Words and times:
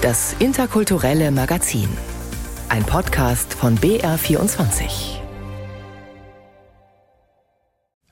Das 0.00 0.36
interkulturelle 0.38 1.32
Magazin. 1.32 1.88
Ein 2.68 2.84
Podcast 2.84 3.52
von 3.52 3.76
BR24. 3.78 5.18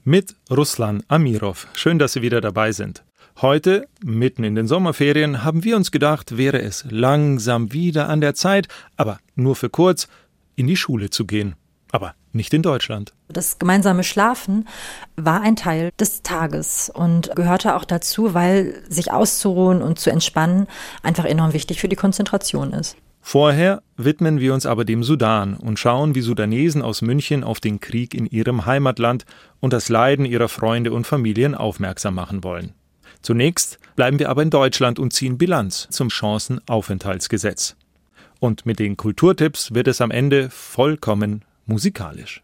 Mit 0.03 0.35
Ruslan 0.51 1.05
Amirov. 1.07 1.69
Schön, 1.75 2.01
dass 2.01 2.15
Sie 2.15 2.23
wieder 2.23 2.41
dabei 2.41 2.73
sind. 2.73 3.05
Heute, 3.41 3.87
mitten 4.03 4.43
in 4.43 4.57
den 4.57 4.67
Sommerferien, 4.67 5.45
haben 5.45 5.63
wir 5.63 5.77
uns 5.77 5.93
gedacht, 5.93 6.37
wäre 6.37 6.61
es 6.61 6.85
langsam 6.91 7.73
wieder 7.73 8.09
an 8.09 8.21
der 8.21 8.35
Zeit, 8.35 8.67
aber 8.97 9.21
nur 9.37 9.55
für 9.55 9.71
kurz, 9.71 10.09
in 10.57 10.67
die 10.67 10.77
Schule 10.77 11.11
zu 11.11 11.25
gehen. 11.25 11.55
Aber 11.93 12.17
nicht 12.37 12.55
in 12.55 12.63
Deutschland. 12.63 13.13
Das 13.29 13.59
gemeinsame 13.59 14.05
Schlafen 14.05 14.69
war 15.17 15.41
ein 15.41 15.57
Teil 15.57 15.91
des 15.99 16.23
Tages 16.23 16.91
und 16.93 17.35
gehörte 17.35 17.77
auch 17.77 17.85
dazu, 17.85 18.35
weil 18.35 18.83
sich 18.89 19.13
auszuruhen 19.13 19.83
und 19.83 19.99
zu 19.99 20.11
entspannen 20.11 20.67
einfach 21.03 21.25
enorm 21.25 21.53
wichtig 21.53 21.81
für 21.81 21.89
die 21.89 21.97
Konzentration 21.97 22.73
ist. 22.73 22.97
Vorher 23.21 23.83
widmen 23.97 24.39
wir 24.39 24.55
uns 24.55 24.67
aber 24.67 24.85
dem 24.85 25.03
Sudan 25.03 25.57
und 25.57 25.81
schauen, 25.81 26.15
wie 26.15 26.21
Sudanesen 26.21 26.81
aus 26.81 27.03
München 27.03 27.43
auf 27.43 27.59
den 27.59 27.81
Krieg 27.81 28.15
in 28.15 28.27
ihrem 28.27 28.67
Heimatland 28.67 29.25
und 29.59 29.73
das 29.73 29.89
Leiden 29.89 30.25
ihrer 30.25 30.49
Freunde 30.49 30.93
und 30.93 31.09
Familien 31.09 31.57
aufmerksam 31.57 32.15
machen 32.15 32.45
wollen. 32.45 32.73
Zunächst 33.23 33.81
bleiben 33.97 34.21
wir 34.21 34.31
aber 34.31 34.43
in 34.43 34.51
Deutschland 34.51 35.01
und 35.01 35.13
ziehen 35.13 35.39
Bilanz 35.39 35.89
zum 35.91 36.09
Chancenaufenthaltsgesetz. 36.09 37.75
Und 38.39 38.65
mit 38.67 38.79
den 38.79 38.97
Kulturtipps 38.97 39.75
wird 39.75 39.89
es 39.89 40.01
am 40.01 40.13
Ende 40.13 40.49
vollkommen 40.51 41.45
musikalisch. 41.67 42.43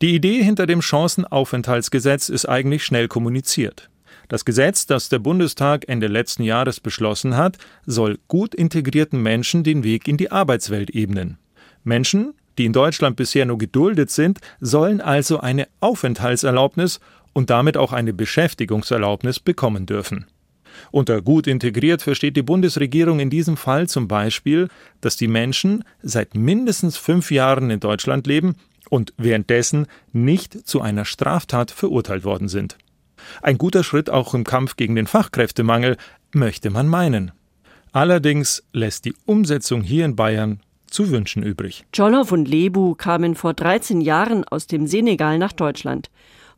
Die 0.00 0.14
Idee 0.14 0.42
hinter 0.42 0.66
dem 0.66 0.80
Chancenaufenthaltsgesetz 0.80 2.28
ist 2.28 2.46
eigentlich 2.46 2.84
schnell 2.84 3.08
kommuniziert. 3.08 3.90
Das 4.28 4.44
Gesetz, 4.44 4.86
das 4.86 5.08
der 5.08 5.18
Bundestag 5.18 5.88
Ende 5.88 6.06
letzten 6.06 6.42
Jahres 6.42 6.80
beschlossen 6.80 7.36
hat, 7.36 7.56
soll 7.86 8.18
gut 8.28 8.54
integrierten 8.54 9.22
Menschen 9.22 9.64
den 9.64 9.84
Weg 9.84 10.06
in 10.06 10.18
die 10.18 10.30
Arbeitswelt 10.30 10.90
ebnen. 10.90 11.38
Menschen, 11.82 12.34
die 12.58 12.66
in 12.66 12.72
Deutschland 12.72 13.16
bisher 13.16 13.46
nur 13.46 13.58
geduldet 13.58 14.10
sind, 14.10 14.40
sollen 14.60 15.00
also 15.00 15.40
eine 15.40 15.66
Aufenthaltserlaubnis 15.80 17.00
und 17.32 17.50
damit 17.50 17.76
auch 17.76 17.92
eine 17.92 18.12
Beschäftigungserlaubnis 18.12 19.40
bekommen 19.40 19.86
dürfen. 19.86 20.26
Unter 20.90 21.22
gut 21.22 21.46
integriert 21.46 22.02
versteht 22.02 22.36
die 22.36 22.42
Bundesregierung 22.42 23.20
in 23.20 23.30
diesem 23.30 23.56
Fall 23.56 23.88
zum 23.88 24.08
Beispiel, 24.08 24.68
dass 25.00 25.16
die 25.16 25.28
Menschen 25.28 25.84
seit 26.02 26.34
mindestens 26.34 26.96
fünf 26.96 27.30
Jahren 27.30 27.70
in 27.70 27.80
Deutschland 27.80 28.26
leben 28.26 28.56
und 28.90 29.12
währenddessen 29.16 29.86
nicht 30.12 30.66
zu 30.66 30.80
einer 30.80 31.04
Straftat 31.04 31.70
verurteilt 31.70 32.24
worden 32.24 32.48
sind. 32.48 32.78
Ein 33.42 33.58
guter 33.58 33.84
Schritt 33.84 34.10
auch 34.10 34.34
im 34.34 34.44
Kampf 34.44 34.76
gegen 34.76 34.94
den 34.94 35.06
Fachkräftemangel, 35.06 35.96
möchte 36.32 36.70
man 36.70 36.88
meinen. 36.88 37.32
Allerdings 37.92 38.62
lässt 38.72 39.04
die 39.04 39.14
Umsetzung 39.24 39.82
hier 39.82 40.04
in 40.04 40.16
Bayern 40.16 40.60
zu 40.86 41.10
wünschen 41.10 41.42
übrig. 41.42 41.84
Jollof 41.94 42.32
und 42.32 42.48
Lebu 42.48 42.94
kamen 42.94 43.34
vor 43.34 43.54
13 43.54 44.00
Jahren 44.00 44.44
aus 44.44 44.66
dem 44.66 44.86
Senegal 44.86 45.38
nach 45.38 45.52
Deutschland. 45.52 46.10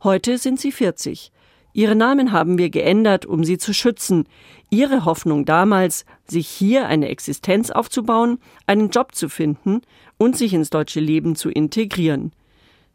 Heute 0.03 0.37
sind 0.37 0.59
sie 0.59 0.71
40. 0.71 1.31
Ihre 1.73 1.95
Namen 1.95 2.31
haben 2.31 2.57
wir 2.57 2.69
geändert, 2.69 3.25
um 3.25 3.43
sie 3.43 3.57
zu 3.57 3.73
schützen. 3.73 4.25
Ihre 4.69 5.05
Hoffnung 5.05 5.45
damals, 5.45 6.05
sich 6.27 6.47
hier 6.47 6.87
eine 6.87 7.09
Existenz 7.09 7.71
aufzubauen, 7.71 8.39
einen 8.67 8.89
Job 8.89 9.15
zu 9.15 9.29
finden 9.29 9.81
und 10.17 10.37
sich 10.37 10.53
ins 10.53 10.69
deutsche 10.69 10.99
Leben 10.99 11.35
zu 11.35 11.49
integrieren. 11.49 12.31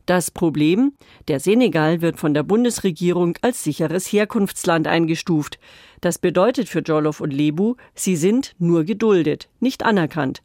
Das 0.07 0.31
Problem, 0.31 0.93
der 1.27 1.41
Senegal 1.41 2.01
wird 2.01 2.19
von 2.19 2.33
der 2.33 2.45
Bundesregierung 2.45 3.37
als 3.43 3.65
sicheres 3.65 4.07
Herkunftsland 4.07 4.87
eingestuft. 4.87 5.59
Das 6.01 6.19
bedeutet 6.19 6.69
für 6.69 6.79
Jollof 6.79 7.21
und 7.21 7.33
Lebu, 7.33 7.75
sie 7.95 8.15
sind 8.15 8.55
nur 8.59 8.85
geduldet, 8.85 9.49
nicht 9.59 9.85
anerkannt. 9.85 10.43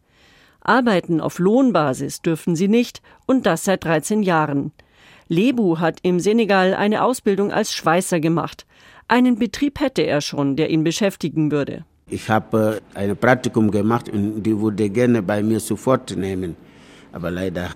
Arbeiten 0.61 1.21
auf 1.21 1.37
Lohnbasis 1.37 2.21
dürfen 2.21 2.55
sie 2.55 2.67
nicht 2.67 3.01
und 3.27 3.45
das 3.45 3.63
seit 3.63 3.83
13 3.83 4.23
Jahren. 4.23 4.71
Lebu 5.31 5.79
hat 5.79 5.99
im 6.03 6.19
Senegal 6.19 6.73
eine 6.73 7.01
Ausbildung 7.01 7.53
als 7.53 7.73
Schweißer 7.73 8.19
gemacht. 8.19 8.65
Einen 9.07 9.39
Betrieb 9.39 9.79
hätte 9.79 10.01
er 10.01 10.19
schon, 10.19 10.57
der 10.57 10.69
ihn 10.69 10.83
beschäftigen 10.83 11.53
würde. 11.53 11.85
Ich 12.09 12.29
habe 12.29 12.81
äh, 12.95 12.99
ein 12.99 13.15
Praktikum 13.15 13.71
gemacht 13.71 14.09
und 14.09 14.43
die 14.43 14.59
würde 14.59 14.89
gerne 14.89 15.23
bei 15.23 15.41
mir 15.41 15.61
sofort 15.61 16.17
nehmen. 16.17 16.57
Aber 17.13 17.31
leider, 17.31 17.69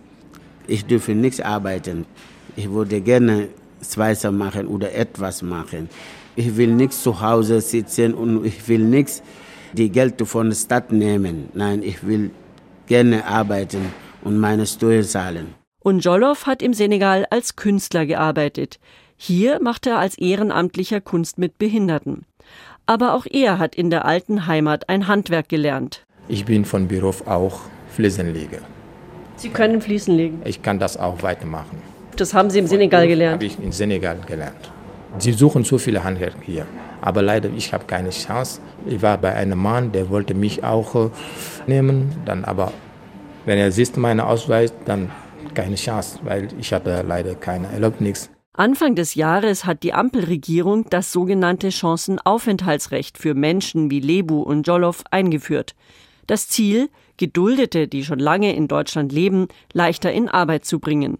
ich 0.67 0.85
dürfe 0.85 1.13
nichts 1.15 1.39
arbeiten. 1.39 2.05
Ich 2.57 2.69
würde 2.69 2.99
gerne 2.99 3.47
Schweißer 3.81 4.33
machen 4.33 4.67
oder 4.67 4.93
etwas 4.93 5.41
machen. 5.41 5.87
Ich 6.35 6.57
will 6.57 6.73
nichts 6.73 7.03
zu 7.03 7.21
Hause 7.21 7.61
sitzen 7.61 8.13
und 8.13 8.43
ich 8.43 8.67
will 8.67 8.83
nichts 8.83 9.23
die 9.71 9.89
Geld 9.89 10.21
von 10.27 10.49
der 10.49 10.57
Stadt 10.57 10.91
nehmen. 10.91 11.47
Nein, 11.53 11.83
ich 11.83 12.05
will 12.05 12.31
gerne 12.85 13.25
arbeiten 13.25 13.93
und 14.25 14.37
meine 14.37 14.65
Steuern 14.65 15.05
zahlen. 15.05 15.64
Und 15.85 15.99
Jollof 15.99 16.47
hat 16.47 16.63
im 16.63 16.73
Senegal 16.73 17.27
als 17.29 17.57
Künstler 17.57 18.07
gearbeitet. 18.07 18.79
Hier 19.17 19.61
macht 19.61 19.85
er 19.85 19.99
als 19.99 20.17
Ehrenamtlicher 20.17 20.99
Kunst 20.99 21.37
mit 21.37 21.59
Behinderten. 21.59 22.25
Aber 22.87 23.13
auch 23.13 23.27
er 23.29 23.59
hat 23.59 23.75
in 23.75 23.91
der 23.91 24.03
alten 24.03 24.47
Heimat 24.47 24.89
ein 24.89 25.07
Handwerk 25.07 25.47
gelernt. 25.47 26.03
Ich 26.27 26.43
bin 26.43 26.65
von 26.65 26.87
Beruf 26.87 27.27
auch 27.27 27.59
Fliesenleger. 27.91 28.61
Sie 29.35 29.49
können 29.49 29.79
Fliesen 29.79 30.15
legen? 30.15 30.41
Ich 30.43 30.63
kann 30.63 30.79
das 30.79 30.97
auch 30.97 31.21
weitermachen. 31.21 31.79
Das 32.15 32.33
haben 32.33 32.49
Sie 32.49 32.57
im 32.57 32.65
Senegal 32.65 33.07
gelernt? 33.07 33.35
Habe 33.35 33.45
ich 33.45 33.59
in 33.59 33.71
Senegal 33.71 34.17
gelernt. 34.25 34.71
Sie 35.19 35.33
suchen 35.33 35.63
so 35.65 35.77
viele 35.77 36.03
Handwerker 36.03 36.41
hier. 36.41 36.65
Aber 36.99 37.21
leider, 37.21 37.49
ich 37.55 37.73
habe 37.73 37.85
keine 37.85 38.09
Chance. 38.09 38.59
Ich 38.87 39.03
war 39.03 39.19
bei 39.19 39.35
einem 39.35 39.59
Mann, 39.59 39.91
der 39.91 40.09
wollte 40.09 40.33
mich 40.33 40.63
auch 40.63 40.95
äh, 40.95 41.09
nehmen. 41.67 42.15
Dann 42.25 42.43
aber, 42.43 42.71
wenn 43.45 43.59
er 43.59 43.71
sieht 43.71 43.97
meinen 43.97 44.21
Ausweis, 44.21 44.73
dann 44.85 45.11
keine 45.55 45.75
Chance, 45.75 46.19
weil 46.23 46.49
ich 46.59 46.71
habe 46.73 47.03
leider 47.07 47.33
keine 47.33 47.67
Erlaubnis. 47.71 48.29
Anfang 48.53 48.95
des 48.95 49.15
Jahres 49.15 49.65
hat 49.65 49.83
die 49.83 49.93
Ampelregierung 49.93 50.89
das 50.89 51.11
sogenannte 51.11 51.71
Chancenaufenthaltsrecht 51.71 53.17
für 53.17 53.33
Menschen 53.33 53.89
wie 53.89 53.99
Lebu 53.99 54.41
und 54.41 54.67
Jollof 54.67 55.03
eingeführt. 55.11 55.75
Das 56.27 56.47
Ziel, 56.47 56.89
Geduldete, 57.17 57.87
die 57.87 58.05
schon 58.05 58.19
lange 58.19 58.55
in 58.55 58.67
Deutschland 58.67 59.11
leben, 59.11 59.47
leichter 59.73 60.11
in 60.11 60.29
Arbeit 60.29 60.65
zu 60.65 60.79
bringen. 60.79 61.17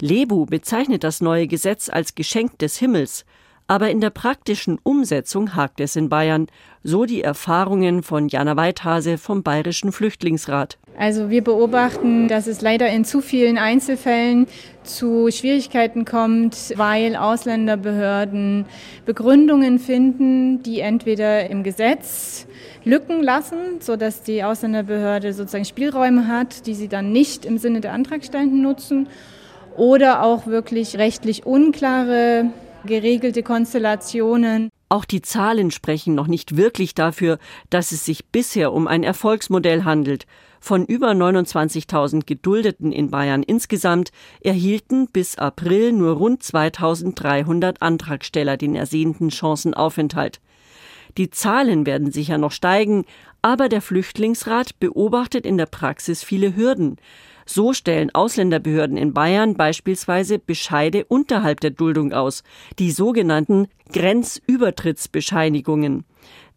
Lebu 0.00 0.46
bezeichnet 0.46 1.02
das 1.04 1.20
neue 1.20 1.46
Gesetz 1.46 1.88
als 1.88 2.14
Geschenk 2.14 2.58
des 2.58 2.78
Himmels, 2.78 3.24
aber 3.70 3.88
in 3.88 4.00
der 4.00 4.10
praktischen 4.10 4.80
Umsetzung 4.82 5.54
hakt 5.54 5.78
es 5.78 5.94
in 5.94 6.08
Bayern, 6.08 6.48
so 6.82 7.04
die 7.04 7.22
Erfahrungen 7.22 8.02
von 8.02 8.26
Jana 8.26 8.56
Weithase 8.56 9.16
vom 9.16 9.44
Bayerischen 9.44 9.92
Flüchtlingsrat. 9.92 10.76
Also 10.98 11.30
wir 11.30 11.44
beobachten, 11.44 12.26
dass 12.26 12.48
es 12.48 12.62
leider 12.62 12.88
in 12.88 13.04
zu 13.04 13.20
vielen 13.20 13.58
Einzelfällen 13.58 14.48
zu 14.82 15.30
Schwierigkeiten 15.30 16.04
kommt, 16.04 16.56
weil 16.74 17.14
Ausländerbehörden 17.14 18.66
Begründungen 19.06 19.78
finden, 19.78 20.64
die 20.64 20.80
entweder 20.80 21.48
im 21.48 21.62
Gesetz 21.62 22.48
Lücken 22.82 23.22
lassen, 23.22 23.78
sodass 23.78 24.24
die 24.24 24.42
Ausländerbehörde 24.42 25.32
sozusagen 25.32 25.64
Spielräume 25.64 26.26
hat, 26.26 26.66
die 26.66 26.74
sie 26.74 26.88
dann 26.88 27.12
nicht 27.12 27.44
im 27.44 27.56
Sinne 27.56 27.80
der 27.80 27.92
Antragstellenden 27.92 28.62
nutzen, 28.62 29.06
oder 29.76 30.24
auch 30.24 30.48
wirklich 30.48 30.98
rechtlich 30.98 31.46
unklare 31.46 32.50
geregelte 32.84 33.42
Konstellationen. 33.42 34.70
Auch 34.88 35.04
die 35.04 35.22
Zahlen 35.22 35.70
sprechen 35.70 36.14
noch 36.14 36.26
nicht 36.26 36.56
wirklich 36.56 36.94
dafür, 36.94 37.38
dass 37.70 37.92
es 37.92 38.04
sich 38.04 38.26
bisher 38.26 38.72
um 38.72 38.88
ein 38.88 39.04
Erfolgsmodell 39.04 39.84
handelt. 39.84 40.26
Von 40.60 40.84
über 40.84 41.12
29.000 41.12 42.26
Geduldeten 42.26 42.92
in 42.92 43.10
Bayern 43.10 43.42
insgesamt 43.42 44.10
erhielten 44.42 45.06
bis 45.06 45.38
April 45.38 45.92
nur 45.92 46.16
rund 46.16 46.42
2.300 46.42 47.76
Antragsteller 47.80 48.56
den 48.56 48.74
ersehnten 48.74 49.30
Chancenaufenthalt. 49.30 50.40
Die 51.16 51.30
Zahlen 51.30 51.86
werden 51.86 52.12
sicher 52.12 52.38
noch 52.38 52.52
steigen, 52.52 53.04
aber 53.42 53.68
der 53.68 53.80
Flüchtlingsrat 53.80 54.78
beobachtet 54.78 55.46
in 55.46 55.56
der 55.56 55.66
Praxis 55.66 56.22
viele 56.22 56.54
Hürden. 56.54 56.96
So 57.52 57.72
stellen 57.72 58.14
Ausländerbehörden 58.14 58.96
in 58.96 59.12
Bayern 59.12 59.56
beispielsweise 59.56 60.38
Bescheide 60.38 61.04
unterhalb 61.06 61.58
der 61.58 61.72
Duldung 61.72 62.12
aus, 62.12 62.44
die 62.78 62.92
sogenannten 62.92 63.66
Grenzübertrittsbescheinigungen. 63.92 66.04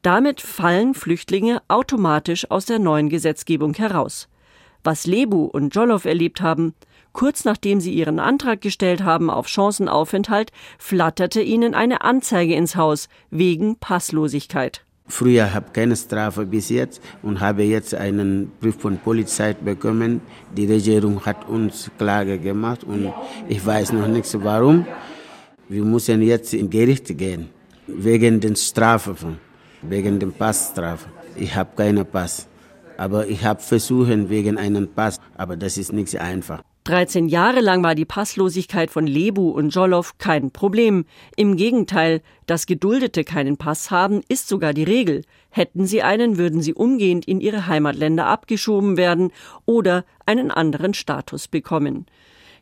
Damit 0.04 0.40
fallen 0.40 0.94
Flüchtlinge 0.94 1.64
automatisch 1.68 2.52
aus 2.52 2.66
der 2.66 2.78
neuen 2.78 3.10
Gesetzgebung 3.10 3.74
heraus. 3.74 4.30
Was 4.84 5.08
Lebu 5.08 5.46
und 5.46 5.74
Jollof 5.74 6.06
erlebt 6.06 6.42
haben, 6.42 6.76
kurz 7.12 7.44
nachdem 7.44 7.80
sie 7.80 7.96
ihren 7.96 8.20
Antrag 8.20 8.62
gestellt 8.62 9.04
haben 9.04 9.32
auf 9.32 9.48
Chancenaufenthalt, 9.48 10.52
flatterte 10.78 11.42
ihnen 11.42 11.74
eine 11.74 12.04
Anzeige 12.04 12.54
ins 12.54 12.76
Haus 12.76 13.10
wegen 13.32 13.80
Passlosigkeit. 13.80 14.86
Früher 15.08 15.54
habe 15.54 15.66
ich 15.68 15.74
keine 15.74 15.96
Strafe 15.96 16.46
bis 16.46 16.70
jetzt 16.70 17.02
und 17.22 17.40
habe 17.40 17.64
jetzt 17.64 17.94
einen 17.94 18.52
Brief 18.60 18.76
von 18.76 18.98
Polizei 18.98 19.54
bekommen. 19.54 20.22
Die 20.56 20.66
Regierung 20.66 21.26
hat 21.26 21.48
uns 21.48 21.92
Klage 21.98 22.40
gemacht 22.40 22.84
und 22.84 23.14
ich 23.50 23.66
weiß 23.66 23.94
noch 23.94 24.08
nicht 24.08 24.34
warum. 24.44 24.86
Wir 25.70 25.84
müssen 25.84 26.22
jetzt 26.22 26.54
in 26.54 26.70
Gericht 26.70 27.18
gehen 27.18 27.50
wegen 27.88 28.40
den 28.40 28.56
Strafen. 28.56 29.38
wegen 29.90 30.20
dem 30.20 30.32
Passstrafe. 30.32 31.10
Ich 31.36 31.56
habe 31.56 31.76
keinen 31.76 32.06
Pass. 32.06 32.48
Aber 32.98 33.28
ich 33.28 33.44
habe 33.44 33.62
versucht 33.62 34.30
wegen 34.30 34.58
einem 34.58 34.88
Pass, 34.88 35.20
aber 35.36 35.58
das 35.58 35.78
ist 35.78 35.92
nicht 35.92 36.16
einfach. 36.20 36.62
13 36.84 37.30
Jahre 37.30 37.62
lang 37.62 37.82
war 37.82 37.96
die 37.96 38.04
Passlosigkeit 38.04 38.92
von 38.92 39.08
Lebu 39.08 39.52
und 39.52 39.70
Jolow 39.70 40.12
kein 40.18 40.52
Problem. 40.52 41.06
Im 41.38 41.56
Gegenteil, 41.56 42.22
dass 42.46 42.66
Geduldete 42.66 43.24
keinen 43.24 43.56
Pass 43.56 43.90
haben, 43.90 44.22
ist 44.28 44.50
sogar 44.50 44.74
die 44.74 44.84
Regel. 44.84 45.24
Hätten 45.50 45.86
sie 45.86 46.04
einen, 46.04 46.38
würden 46.38 46.62
sie 46.62 46.74
umgehend 46.74 47.26
in 47.26 47.40
ihre 47.40 47.68
Heimatländer 47.68 48.26
abgeschoben 48.26 48.98
werden 48.98 49.32
oder 49.66 50.04
einen 50.26 50.52
anderen 50.52 50.94
Status 50.94 51.48
bekommen. 51.48 52.06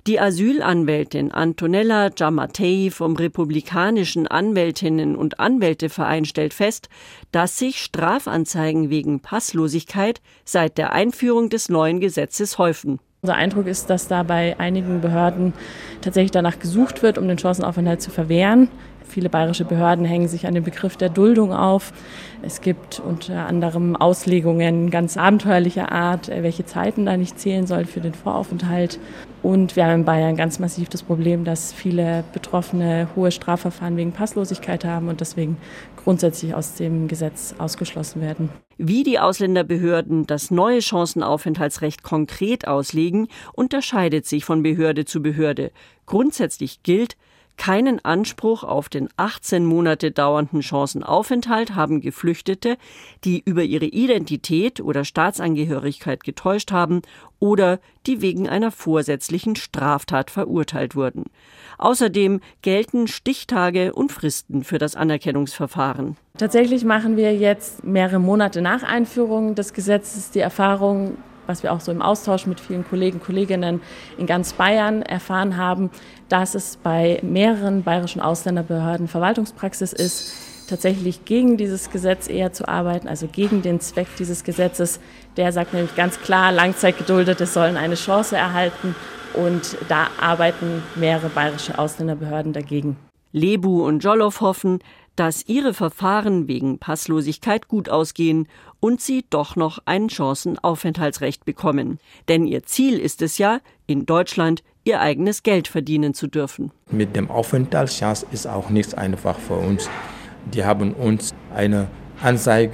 Die 0.07 0.19
Asylanwältin 0.19 1.31
Antonella 1.31 2.09
Giammattei 2.09 2.89
vom 2.91 3.15
Republikanischen 3.15 4.27
Anwältinnen 4.27 5.15
und 5.15 5.39
Anwälteverein 5.39 6.25
stellt 6.25 6.53
fest, 6.53 6.89
dass 7.31 7.57
sich 7.57 7.79
Strafanzeigen 7.79 8.91
wegen 8.91 9.19
Passlosigkeit 9.19 10.21
seit 10.45 10.77
der 10.77 10.91
Einführung 10.93 11.49
des 11.49 11.69
neuen 11.69 11.99
Gesetzes 11.99 12.59
häufen. 12.59 12.99
Unser 13.23 13.35
Eindruck 13.35 13.67
ist, 13.67 13.91
dass 13.91 14.07
da 14.07 14.23
bei 14.23 14.59
einigen 14.59 14.99
Behörden 14.99 15.53
tatsächlich 16.01 16.31
danach 16.31 16.57
gesucht 16.57 17.03
wird, 17.03 17.19
um 17.19 17.27
den 17.27 17.37
Chancenaufenthalt 17.37 18.01
zu 18.01 18.09
verwehren. 18.09 18.67
Viele 19.07 19.29
bayerische 19.29 19.63
Behörden 19.63 20.05
hängen 20.05 20.27
sich 20.27 20.47
an 20.47 20.55
den 20.55 20.63
Begriff 20.63 20.97
der 20.97 21.09
Duldung 21.09 21.53
auf. 21.53 21.93
Es 22.43 22.61
gibt 22.61 22.99
unter 22.99 23.45
anderem 23.45 23.95
Auslegungen 23.95 24.89
ganz 24.89 25.15
abenteuerlicher 25.15 25.91
Art, 25.91 26.29
äh, 26.29 26.41
welche 26.41 26.65
Zeiten 26.65 27.05
da 27.05 27.15
nicht 27.15 27.39
zählen 27.39 27.67
sollen 27.67 27.85
für 27.85 28.01
den 28.01 28.13
Voraufenthalt. 28.13 28.99
Und 29.43 29.75
wir 29.75 29.85
haben 29.85 30.01
in 30.01 30.05
Bayern 30.05 30.35
ganz 30.35 30.59
massiv 30.59 30.89
das 30.89 31.03
Problem, 31.03 31.43
dass 31.45 31.71
viele 31.73 32.23
Betroffene 32.33 33.09
hohe 33.15 33.31
Strafverfahren 33.31 33.97
wegen 33.97 34.11
Passlosigkeit 34.11 34.85
haben 34.85 35.07
und 35.07 35.21
deswegen 35.21 35.57
grundsätzlich 36.03 36.55
aus 36.55 36.75
dem 36.75 37.07
Gesetz 37.07 37.55
ausgeschlossen 37.57 38.21
werden. 38.21 38.49
Wie 38.77 39.03
die 39.03 39.19
Ausländerbehörden 39.19 40.25
das 40.25 40.49
neue 40.49 40.81
Chancenaufenthaltsrecht 40.81 42.01
konkret 42.01 42.67
auslegen, 42.67 43.27
unterscheidet 43.53 44.25
sich 44.25 44.45
von 44.45 44.63
Behörde 44.63 45.05
zu 45.05 45.21
Behörde. 45.21 45.71
Grundsätzlich 46.07 46.81
gilt, 46.81 47.15
keinen 47.61 48.03
Anspruch 48.03 48.63
auf 48.63 48.89
den 48.89 49.07
18 49.17 49.63
Monate 49.65 50.09
dauernden 50.09 50.63
Chancenaufenthalt 50.63 51.75
haben 51.75 52.01
Geflüchtete, 52.01 52.75
die 53.23 53.43
über 53.45 53.61
ihre 53.61 53.85
Identität 53.85 54.81
oder 54.81 55.05
Staatsangehörigkeit 55.05 56.23
getäuscht 56.23 56.71
haben 56.71 57.03
oder 57.37 57.79
die 58.07 58.23
wegen 58.23 58.49
einer 58.49 58.71
vorsätzlichen 58.71 59.55
Straftat 59.55 60.31
verurteilt 60.31 60.95
wurden. 60.95 61.25
Außerdem 61.77 62.39
gelten 62.63 63.07
Stichtage 63.07 63.93
und 63.93 64.11
Fristen 64.11 64.63
für 64.63 64.79
das 64.79 64.95
Anerkennungsverfahren. 64.95 66.17
Tatsächlich 66.39 66.83
machen 66.83 67.15
wir 67.15 67.35
jetzt 67.35 67.83
mehrere 67.83 68.17
Monate 68.17 68.63
nach 68.63 68.81
Einführung 68.81 69.53
des 69.53 69.73
Gesetzes 69.73 70.31
die 70.31 70.39
Erfahrung, 70.39 71.15
was 71.51 71.63
wir 71.63 71.73
auch 71.73 71.81
so 71.81 71.91
im 71.91 72.01
Austausch 72.01 72.47
mit 72.47 72.59
vielen 72.59 72.87
Kollegen, 72.87 73.19
Kolleginnen 73.19 73.81
in 74.17 74.25
ganz 74.25 74.53
Bayern 74.53 75.01
erfahren 75.01 75.57
haben, 75.57 75.91
dass 76.29 76.55
es 76.55 76.77
bei 76.77 77.19
mehreren 77.21 77.83
bayerischen 77.83 78.21
Ausländerbehörden 78.21 79.09
Verwaltungspraxis 79.09 79.91
ist, 79.91 80.33
tatsächlich 80.69 81.25
gegen 81.25 81.57
dieses 81.57 81.89
Gesetz 81.89 82.29
eher 82.29 82.53
zu 82.53 82.67
arbeiten, 82.67 83.09
also 83.09 83.27
gegen 83.27 83.61
den 83.61 83.81
Zweck 83.81 84.07
dieses 84.17 84.45
Gesetzes. 84.45 85.01
Der 85.35 85.51
sagt 85.51 85.73
nämlich 85.73 85.95
ganz 85.95 86.19
klar, 86.21 86.53
Langzeitgeduldete 86.53 87.45
sollen 87.45 87.75
eine 87.75 87.95
Chance 87.95 88.37
erhalten 88.37 88.95
und 89.33 89.77
da 89.89 90.07
arbeiten 90.19 90.81
mehrere 90.95 91.27
bayerische 91.27 91.77
Ausländerbehörden 91.77 92.53
dagegen. 92.53 92.95
Lebu 93.33 93.85
und 93.85 94.03
Jollow 94.03 94.39
hoffen, 94.39 94.79
dass 95.15 95.47
ihre 95.47 95.73
Verfahren 95.73 96.47
wegen 96.47 96.79
Passlosigkeit 96.79 97.67
gut 97.67 97.89
ausgehen 97.89 98.47
und 98.79 99.01
sie 99.01 99.25
doch 99.29 99.55
noch 99.55 99.79
ein 99.85 100.09
Chancenaufenthaltsrecht 100.09 101.45
bekommen. 101.45 101.99
Denn 102.27 102.45
ihr 102.45 102.63
Ziel 102.63 102.97
ist 102.97 103.21
es 103.21 103.37
ja, 103.37 103.59
in 103.87 104.05
Deutschland 104.05 104.63
ihr 104.83 104.99
eigenes 104.99 105.43
Geld 105.43 105.67
verdienen 105.67 106.13
zu 106.13 106.27
dürfen. 106.27 106.71
Mit 106.89 107.15
dem 107.15 107.29
Aufenthaltschance 107.29 108.25
ist 108.31 108.47
auch 108.47 108.69
nichts 108.69 108.93
einfach 108.93 109.37
für 109.37 109.55
uns. 109.55 109.89
Die 110.53 110.65
haben 110.65 110.93
uns 110.93 111.33
eine 111.53 111.87
Anzeige 112.21 112.73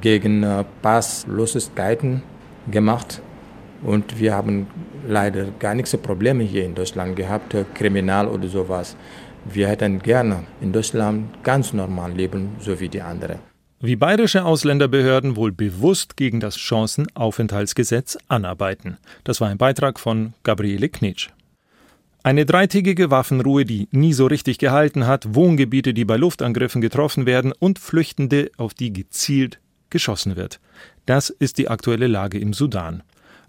gegen 0.00 0.42
äh, 0.42 0.64
Passlosigkeiten 0.80 2.22
gemacht 2.70 3.20
und 3.82 4.18
wir 4.18 4.34
haben 4.34 4.66
leider 5.06 5.46
gar 5.58 5.74
nichts 5.74 5.96
Probleme 5.96 6.44
hier 6.44 6.64
in 6.64 6.74
Deutschland 6.74 7.16
gehabt, 7.16 7.54
äh, 7.54 7.64
kriminal 7.74 8.28
oder 8.28 8.48
sowas. 8.48 8.96
Wir 9.44 9.68
hätten 9.68 10.00
gerne 10.00 10.44
in 10.60 10.72
Deutschland 10.72 11.42
ganz 11.42 11.72
normal 11.72 12.12
leben, 12.12 12.50
so 12.60 12.78
wie 12.78 12.88
die 12.88 13.02
anderen. 13.02 13.38
Wie 13.80 13.96
bayerische 13.96 14.44
Ausländerbehörden 14.44 15.34
wohl 15.34 15.50
bewusst 15.50 16.16
gegen 16.16 16.38
das 16.38 16.56
Chancenaufenthaltsgesetz 16.56 18.16
anarbeiten. 18.28 18.98
Das 19.24 19.40
war 19.40 19.48
ein 19.48 19.58
Beitrag 19.58 19.98
von 19.98 20.34
Gabriele 20.44 20.88
Knitsch. 20.88 21.30
Eine 22.22 22.46
dreitägige 22.46 23.10
Waffenruhe, 23.10 23.64
die 23.64 23.88
nie 23.90 24.12
so 24.12 24.26
richtig 24.26 24.58
gehalten 24.58 25.08
hat, 25.08 25.34
Wohngebiete, 25.34 25.92
die 25.92 26.04
bei 26.04 26.16
Luftangriffen 26.16 26.80
getroffen 26.80 27.26
werden 27.26 27.52
und 27.58 27.80
Flüchtende, 27.80 28.52
auf 28.56 28.74
die 28.74 28.92
gezielt 28.92 29.58
geschossen 29.90 30.36
wird. 30.36 30.60
Das 31.06 31.30
ist 31.30 31.58
die 31.58 31.68
aktuelle 31.68 32.06
Lage 32.06 32.38
im 32.38 32.52
Sudan. 32.52 33.02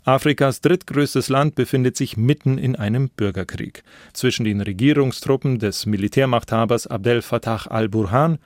Afrikas 0.06 0.60
drittgrößtes 0.60 1.30
Land 1.30 1.56
befindet 1.56 1.96
sich 1.96 2.18
mitten 2.18 2.58
in 2.58 2.76
einem 2.76 3.10
Bürgerkrieg 3.10 3.84
zwischen 4.12 4.44
den 4.44 4.60
Regierungstruppen 4.60 5.60
des 5.60 5.86
Militärmachthabers 5.86 6.88
Abdel 6.88 7.22
Fattah 7.22 7.68
al-Burhan 7.70 8.38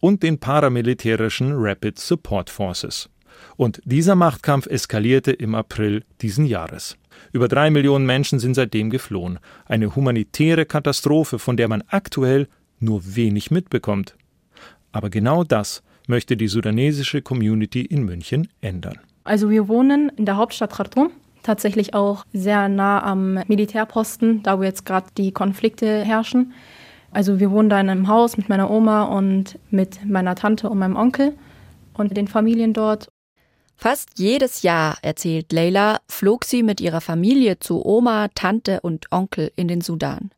und 0.00 0.22
den 0.22 0.38
paramilitärischen 0.38 1.52
Rapid 1.54 1.98
Support 1.98 2.50
Forces. 2.50 3.08
Und 3.56 3.80
dieser 3.84 4.14
Machtkampf 4.14 4.66
eskalierte 4.66 5.32
im 5.32 5.54
April 5.54 6.04
diesen 6.20 6.44
Jahres. 6.44 6.98
Über 7.32 7.48
drei 7.48 7.70
Millionen 7.70 8.04
Menschen 8.04 8.38
sind 8.38 8.54
seitdem 8.54 8.90
geflohen. 8.90 9.38
Eine 9.64 9.96
humanitäre 9.96 10.66
Katastrophe, 10.66 11.38
von 11.38 11.56
der 11.56 11.68
man 11.68 11.82
aktuell 11.88 12.46
nur 12.78 13.16
wenig 13.16 13.50
mitbekommt. 13.50 14.16
Aber 14.92 15.08
genau 15.08 15.44
das 15.44 15.82
möchte 16.06 16.36
die 16.36 16.48
sudanesische 16.48 17.22
Community 17.22 17.82
in 17.82 18.04
München 18.04 18.48
ändern. 18.60 18.98
Also 19.26 19.50
wir 19.50 19.66
wohnen 19.66 20.08
in 20.10 20.24
der 20.24 20.36
Hauptstadt 20.36 20.72
Khartoum, 20.72 21.10
tatsächlich 21.42 21.94
auch 21.94 22.24
sehr 22.32 22.68
nah 22.68 23.02
am 23.02 23.34
Militärposten, 23.48 24.44
da 24.44 24.58
wo 24.58 24.62
jetzt 24.62 24.86
gerade 24.86 25.08
die 25.16 25.32
Konflikte 25.32 26.04
herrschen. 26.04 26.54
Also 27.10 27.40
wir 27.40 27.50
wohnen 27.50 27.68
da 27.68 27.80
in 27.80 27.90
einem 27.90 28.06
Haus 28.06 28.36
mit 28.36 28.48
meiner 28.48 28.70
Oma 28.70 29.02
und 29.02 29.58
mit 29.70 30.04
meiner 30.04 30.36
Tante 30.36 30.70
und 30.70 30.78
meinem 30.78 30.94
Onkel 30.94 31.34
und 31.94 32.16
den 32.16 32.28
Familien 32.28 32.72
dort. 32.72 33.08
Fast 33.74 34.10
jedes 34.16 34.62
Jahr, 34.62 34.96
erzählt 35.02 35.52
Leila, 35.52 35.98
flog 36.08 36.44
sie 36.44 36.62
mit 36.62 36.80
ihrer 36.80 37.00
Familie 37.00 37.58
zu 37.58 37.84
Oma, 37.84 38.28
Tante 38.34 38.80
und 38.80 39.10
Onkel 39.10 39.50
in 39.56 39.66
den 39.66 39.80
Sudan. 39.80 40.30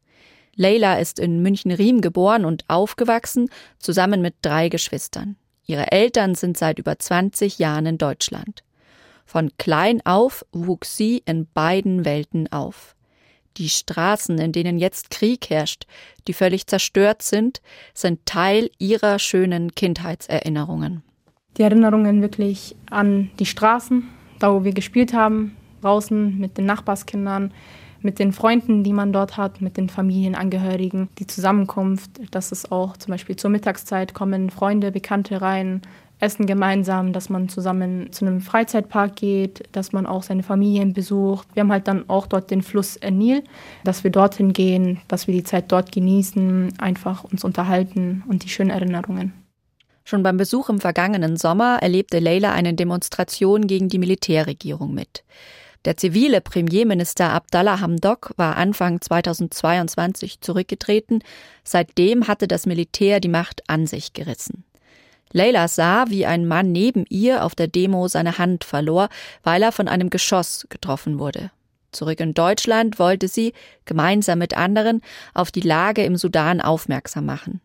Leila 0.56 0.98
ist 0.98 1.18
in 1.18 1.42
München-Riem 1.42 2.00
geboren 2.00 2.46
und 2.46 2.64
aufgewachsen, 2.68 3.50
zusammen 3.78 4.22
mit 4.22 4.36
drei 4.40 4.70
Geschwistern. 4.70 5.36
Ihre 5.66 5.92
Eltern 5.92 6.34
sind 6.34 6.56
seit 6.56 6.78
über 6.78 6.98
20 6.98 7.58
Jahren 7.58 7.84
in 7.84 7.98
Deutschland. 7.98 8.62
Von 9.28 9.50
klein 9.58 10.00
auf 10.06 10.46
wuchs 10.52 10.96
sie 10.96 11.22
in 11.26 11.46
beiden 11.52 12.06
Welten 12.06 12.50
auf. 12.50 12.96
Die 13.58 13.68
Straßen, 13.68 14.38
in 14.38 14.52
denen 14.52 14.78
jetzt 14.78 15.10
Krieg 15.10 15.50
herrscht, 15.50 15.84
die 16.26 16.32
völlig 16.32 16.66
zerstört 16.66 17.20
sind, 17.20 17.60
sind 17.92 18.24
Teil 18.24 18.70
ihrer 18.78 19.18
schönen 19.18 19.74
Kindheitserinnerungen. 19.74 21.02
Die 21.58 21.62
Erinnerungen 21.62 22.22
wirklich 22.22 22.74
an 22.88 23.30
die 23.38 23.44
Straßen, 23.44 24.08
da 24.38 24.54
wo 24.54 24.64
wir 24.64 24.72
gespielt 24.72 25.12
haben, 25.12 25.54
draußen 25.82 26.38
mit 26.38 26.56
den 26.56 26.64
Nachbarskindern, 26.64 27.52
mit 28.00 28.18
den 28.18 28.32
Freunden, 28.32 28.82
die 28.82 28.94
man 28.94 29.12
dort 29.12 29.36
hat, 29.36 29.60
mit 29.60 29.76
den 29.76 29.90
Familienangehörigen, 29.90 31.10
die 31.18 31.26
Zusammenkunft, 31.26 32.12
dass 32.30 32.50
es 32.50 32.72
auch 32.72 32.96
zum 32.96 33.10
Beispiel 33.10 33.36
zur 33.36 33.50
Mittagszeit 33.50 34.14
kommen 34.14 34.48
Freunde, 34.48 34.90
Bekannte 34.90 35.42
rein, 35.42 35.82
essen 36.20 36.46
gemeinsam, 36.46 37.12
dass 37.12 37.28
man 37.28 37.48
zusammen 37.48 38.12
zu 38.12 38.26
einem 38.26 38.40
Freizeitpark 38.40 39.16
geht, 39.16 39.62
dass 39.72 39.92
man 39.92 40.06
auch 40.06 40.22
seine 40.22 40.42
Familien 40.42 40.92
besucht. 40.92 41.48
Wir 41.54 41.60
haben 41.60 41.72
halt 41.72 41.88
dann 41.88 42.08
auch 42.08 42.26
dort 42.26 42.50
den 42.50 42.62
Fluss 42.62 42.98
Nil, 43.08 43.44
dass 43.84 44.04
wir 44.04 44.10
dorthin 44.10 44.52
gehen, 44.52 45.00
dass 45.08 45.26
wir 45.26 45.34
die 45.34 45.44
Zeit 45.44 45.70
dort 45.70 45.92
genießen, 45.92 46.74
einfach 46.78 47.24
uns 47.24 47.44
unterhalten 47.44 48.24
und 48.28 48.44
die 48.44 48.48
schönen 48.48 48.70
Erinnerungen. 48.70 49.32
Schon 50.04 50.22
beim 50.22 50.38
Besuch 50.38 50.70
im 50.70 50.80
vergangenen 50.80 51.36
Sommer 51.36 51.78
erlebte 51.82 52.18
Leila 52.18 52.52
eine 52.52 52.72
Demonstration 52.72 53.66
gegen 53.66 53.88
die 53.88 53.98
Militärregierung 53.98 54.94
mit. 54.94 55.22
Der 55.84 55.96
zivile 55.96 56.40
Premierminister 56.40 57.30
Abdallah 57.30 57.80
Hamdok 57.80 58.32
war 58.36 58.56
Anfang 58.56 59.00
2022 59.00 60.40
zurückgetreten. 60.40 61.22
Seitdem 61.62 62.26
hatte 62.26 62.48
das 62.48 62.66
Militär 62.66 63.20
die 63.20 63.28
Macht 63.28 63.62
an 63.68 63.86
sich 63.86 64.12
gerissen. 64.12 64.64
Leila 65.32 65.68
sah, 65.68 66.06
wie 66.08 66.26
ein 66.26 66.46
Mann 66.46 66.72
neben 66.72 67.04
ihr 67.08 67.44
auf 67.44 67.54
der 67.54 67.68
Demo 67.68 68.08
seine 68.08 68.38
Hand 68.38 68.64
verlor, 68.64 69.08
weil 69.42 69.62
er 69.62 69.72
von 69.72 69.88
einem 69.88 70.10
Geschoss 70.10 70.66
getroffen 70.68 71.18
wurde. 71.18 71.50
Zurück 71.92 72.20
in 72.20 72.34
Deutschland 72.34 72.98
wollte 72.98 73.28
sie, 73.28 73.52
gemeinsam 73.84 74.38
mit 74.38 74.56
anderen, 74.56 75.02
auf 75.34 75.50
die 75.50 75.60
Lage 75.60 76.04
im 76.04 76.16
Sudan 76.16 76.60
aufmerksam 76.60 77.26
machen. 77.26 77.60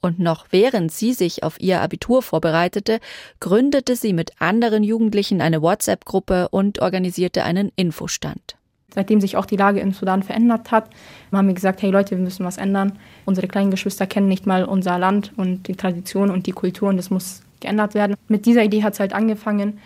Und 0.00 0.18
noch 0.18 0.46
während 0.50 0.90
sie 0.90 1.12
sich 1.12 1.42
auf 1.42 1.60
ihr 1.60 1.80
Abitur 1.80 2.22
vorbereitete, 2.22 3.00
gründete 3.38 3.96
sie 3.96 4.12
mit 4.12 4.40
anderen 4.40 4.82
Jugendlichen 4.82 5.40
eine 5.40 5.62
WhatsApp-Gruppe 5.62 6.48
und 6.48 6.80
organisierte 6.80 7.44
einen 7.44 7.70
Infostand. 7.76 8.56
Seitdem 8.94 9.20
sich 9.20 9.36
auch 9.36 9.46
die 9.46 9.56
Lage 9.56 9.80
im 9.80 9.92
Sudan 9.92 10.22
verändert 10.22 10.70
hat, 10.70 10.90
haben 11.32 11.46
wir 11.46 11.54
gesagt, 11.54 11.82
hey 11.82 11.90
Leute, 11.90 12.16
wir 12.16 12.24
müssen 12.24 12.44
was 12.44 12.56
ändern. 12.56 12.92
Unsere 13.24 13.48
kleinen 13.48 13.70
Geschwister 13.70 14.06
kennen 14.06 14.28
nicht 14.28 14.46
mal 14.46 14.64
unser 14.64 14.98
Land 14.98 15.32
und 15.36 15.68
die 15.68 15.76
Tradition 15.76 16.30
und 16.30 16.46
die 16.46 16.52
Kultur 16.52 16.88
und 16.88 16.96
das 16.96 17.10
muss 17.10 17.42
geändert 17.60 17.94
werden. 17.94 18.16
Mit 18.28 18.46
dieser 18.46 18.64
Idee 18.64 18.82
hat 18.82 18.94
es 18.94 19.00
halt 19.00 19.12
angefangen 19.12 19.78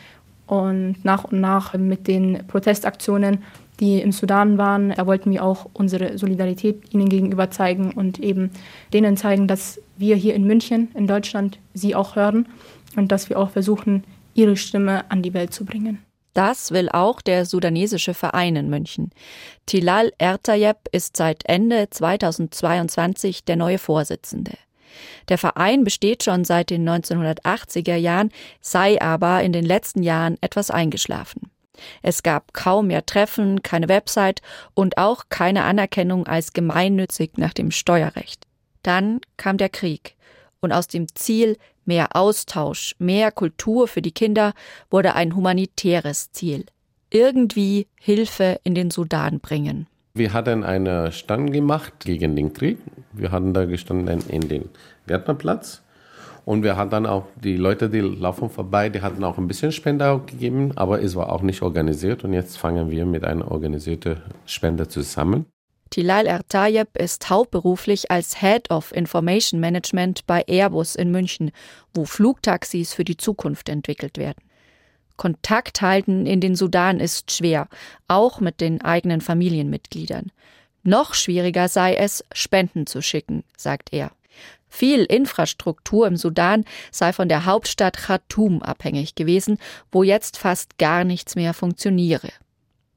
und 0.47 1.05
nach 1.05 1.25
und 1.25 1.41
nach 1.41 1.75
mit 1.75 2.07
den 2.07 2.47
Protestaktionen, 2.47 3.39
die 3.81 4.01
im 4.01 4.13
Sudan 4.13 4.57
waren, 4.57 4.91
da 4.91 5.07
wollten 5.07 5.33
wir 5.33 5.43
auch 5.43 5.69
unsere 5.73 6.17
Solidarität 6.17 6.95
ihnen 6.95 7.09
gegenüber 7.09 7.51
zeigen 7.51 7.93
und 7.93 8.21
eben 8.21 8.51
denen 8.93 9.17
zeigen, 9.17 9.49
dass 9.49 9.81
wir 9.97 10.17
hier 10.17 10.35
in 10.35 10.45
München, 10.45 10.89
in 10.95 11.07
Deutschland, 11.07 11.59
sie 11.73 11.95
auch 11.95 12.15
hören 12.15 12.47
und 12.97 13.11
dass 13.11 13.29
wir 13.29 13.39
auch 13.39 13.51
versuchen, 13.51 14.05
ihre 14.35 14.57
Stimme 14.57 15.11
an 15.11 15.23
die 15.23 15.35
Welt 15.35 15.53
zu 15.53 15.65
bringen. 15.65 16.04
Das 16.35 16.73
will 16.73 16.89
auch 16.89 17.21
der 17.21 17.47
sudanesische 17.47 18.13
Verein 18.13 18.57
in 18.57 18.69
München. 18.69 19.11
Tilal 19.67 20.13
Ertayeb 20.19 20.77
ist 20.91 21.17
seit 21.17 21.47
Ende 21.47 21.89
2022 21.89 23.45
der 23.45 23.57
neue 23.57 23.79
Vorsitzende. 23.79 24.53
Der 25.29 25.39
Verein 25.39 25.85
besteht 25.85 26.25
schon 26.25 26.45
seit 26.45 26.71
den 26.71 26.89
1980er 26.89 27.97
Jahren, 27.97 28.31
sei 28.61 29.01
aber 29.01 29.43
in 29.43 29.53
den 29.53 29.65
letzten 29.65 30.03
Jahren 30.03 30.37
etwas 30.41 30.71
eingeschlafen. 30.71 31.51
Es 32.03 32.23
gab 32.23 32.53
kaum 32.53 32.89
mehr 32.89 33.07
Treffen, 33.07 33.63
keine 33.63 33.89
Website 33.89 34.43
und 34.75 34.99
auch 34.99 35.25
keine 35.29 35.65
Anerkennung 35.65 36.27
als 36.27 36.53
gemeinnützig 36.53 37.33
nach 37.37 37.53
dem 37.53 37.71
Steuerrecht. 37.71 38.47
Dann 38.83 39.21
kam 39.37 39.57
der 39.57 39.69
Krieg 39.69 40.15
und 40.61 40.73
aus 40.73 40.87
dem 40.87 41.13
Ziel 41.15 41.59
mehr 41.87 42.17
Austausch, 42.17 42.95
mehr 42.99 43.33
Kultur 43.33 43.89
für 43.89 44.03
die 44.03 44.13
Kinder 44.13 44.53
wurde 44.91 45.15
ein 45.15 45.35
humanitäres 45.35 46.33
Ziel. 46.33 46.67
Irgendwie 47.11 47.87
Hilfe 48.01 48.61
in 48.65 48.75
den 48.75 48.91
Sudan 48.91 49.41
bringen. 49.41 49.87
Wir 50.15 50.33
hatten 50.33 50.63
einen 50.63 51.11
Stand 51.13 51.53
gemacht 51.53 51.93
gegen 52.05 52.37
den 52.37 52.53
Krieg. 52.53 52.79
Wir 53.13 53.33
hatten 53.33 53.53
da 53.53 53.65
gestanden 53.65 54.23
in 54.29 54.49
den 54.49 54.69
Gärtnerplatz. 55.07 55.83
Und 56.45 56.63
wir 56.63 56.77
hatten 56.77 56.91
dann 56.91 57.07
auch 57.07 57.25
die 57.43 57.57
Leute, 57.57 57.89
die 57.89 58.01
laufen 58.01 58.51
vorbei, 58.51 58.91
die 58.91 59.01
hatten 59.01 59.25
auch 59.25 59.39
ein 59.39 59.49
bisschen 59.49 59.73
Spende 59.73 60.21
gegeben, 60.27 60.73
aber 60.77 61.03
es 61.03 61.17
war 61.17 61.33
auch 61.33 61.43
nicht 61.43 61.63
organisiert. 61.63 62.23
Und 62.23 62.35
jetzt 62.35 62.59
fangen 62.59 62.91
wir 62.91 63.07
mit 63.07 63.25
einer 63.25 63.51
organisierten 63.51 64.19
Spende 64.45 64.87
zusammen. 64.89 65.47
Tilal 65.91 66.27
Ertayeb 66.27 66.97
ist 66.97 67.31
hauptberuflich 67.31 68.11
als 68.11 68.41
Head 68.41 68.71
of 68.71 68.93
Information 68.93 69.61
Management 69.61 70.27
bei 70.27 70.43
Airbus 70.47 70.97
in 70.97 71.11
München, 71.11 71.53
wo 71.93 72.05
Flugtaxis 72.05 72.93
für 72.93 73.05
die 73.05 73.17
Zukunft 73.17 73.69
entwickelt 73.69 74.19
werden. 74.19 74.43
Kontakt 75.17 75.81
halten 75.81 76.27
in 76.27 76.41
den 76.41 76.57
Sudan 76.57 76.99
ist 76.99 77.31
schwer, 77.31 77.69
auch 78.09 78.41
mit 78.41 78.61
den 78.61 78.81
eigenen 78.83 79.21
Familienmitgliedern. 79.21 80.33
Noch 80.83 81.15
schwieriger 81.15 81.69
sei 81.69 81.95
es, 81.95 82.25
Spenden 82.33 82.87
zu 82.87 83.01
schicken, 83.01 83.45
sagt 83.57 83.93
er. 83.93 84.11
Viel 84.69 85.05
Infrastruktur 85.05 86.09
im 86.09 86.17
Sudan 86.17 86.65
sei 86.91 87.13
von 87.13 87.29
der 87.29 87.45
Hauptstadt 87.45 87.97
Khartoum 87.97 88.61
abhängig 88.61 89.15
gewesen, 89.15 89.59
wo 89.93 90.03
jetzt 90.03 90.37
fast 90.37 90.79
gar 90.79 91.05
nichts 91.05 91.37
mehr 91.37 91.55
funktioniere. 91.55 92.29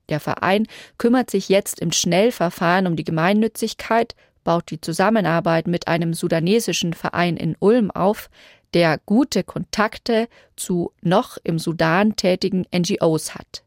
Der 0.10 0.20
Verein 0.20 0.68
kümmert 0.98 1.30
sich 1.30 1.50
jetzt 1.50 1.80
im 1.80 1.92
Schnellverfahren 1.92 2.88
um 2.88 2.96
die 2.96 3.04
Gemeinnützigkeit, 3.04 4.16
baut 4.44 4.72
die 4.72 4.80
Zusammenarbeit 4.80 5.68
mit 5.68 5.88
einem 5.88 6.14
sudanesischen 6.14 6.94
Verein 6.94 7.36
in 7.36 7.56
Ulm 7.60 7.92
auf, 7.92 8.30
der 8.74 9.00
gute 9.06 9.44
Kontakte 9.44 10.28
zu 10.56 10.92
noch 11.02 11.38
im 11.44 11.60
Sudan 11.60 12.16
tätigen 12.16 12.66
NGOs 12.74 13.36
hat. 13.36 13.64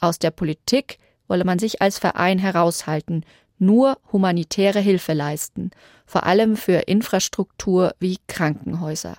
Aus 0.00 0.18
der 0.18 0.30
Politik 0.30 0.98
wolle 1.28 1.44
man 1.44 1.58
sich 1.58 1.82
als 1.82 1.98
Verein 1.98 2.38
heraushalten, 2.38 3.24
nur 3.58 3.98
humanitäre 4.12 4.80
Hilfe 4.80 5.12
leisten, 5.12 5.70
vor 6.04 6.24
allem 6.24 6.56
für 6.56 6.80
Infrastruktur 6.88 7.94
wie 7.98 8.18
Krankenhäuser. 8.28 9.16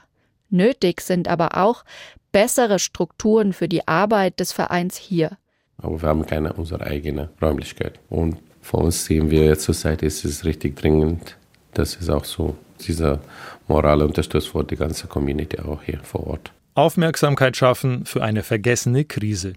Nötig 0.49 1.01
sind 1.01 1.27
aber 1.27 1.57
auch 1.57 1.83
bessere 2.31 2.79
Strukturen 2.79 3.51
für 3.51 3.67
die 3.67 3.87
Arbeit 3.87 4.39
des 4.39 4.53
Vereins 4.53 4.95
hier. 4.95 5.37
Aber 5.77 6.01
wir 6.01 6.09
haben 6.09 6.25
keine 6.25 6.53
unsere 6.53 6.85
eigene 6.85 7.29
Räumlichkeit. 7.41 7.99
Und 8.09 8.37
für 8.61 8.77
uns 8.77 9.05
sehen 9.05 9.29
wir 9.29 9.57
zurzeit 9.57 10.01
ist 10.01 10.25
es 10.25 10.43
richtig 10.43 10.75
dringend, 10.75 11.37
dass 11.73 11.97
es 11.99 12.09
auch 12.09 12.25
so 12.25 12.57
diese 12.85 13.19
morale 13.67 14.05
Unterstützung 14.05 14.61
für 14.61 14.63
die 14.63 14.75
ganze 14.75 15.07
Community 15.07 15.59
auch 15.59 15.81
hier 15.83 15.99
vor 16.03 16.27
Ort. 16.27 16.51
Aufmerksamkeit 16.73 17.57
schaffen 17.57 18.05
für 18.05 18.23
eine 18.23 18.43
vergessene 18.43 19.05
Krise. 19.05 19.53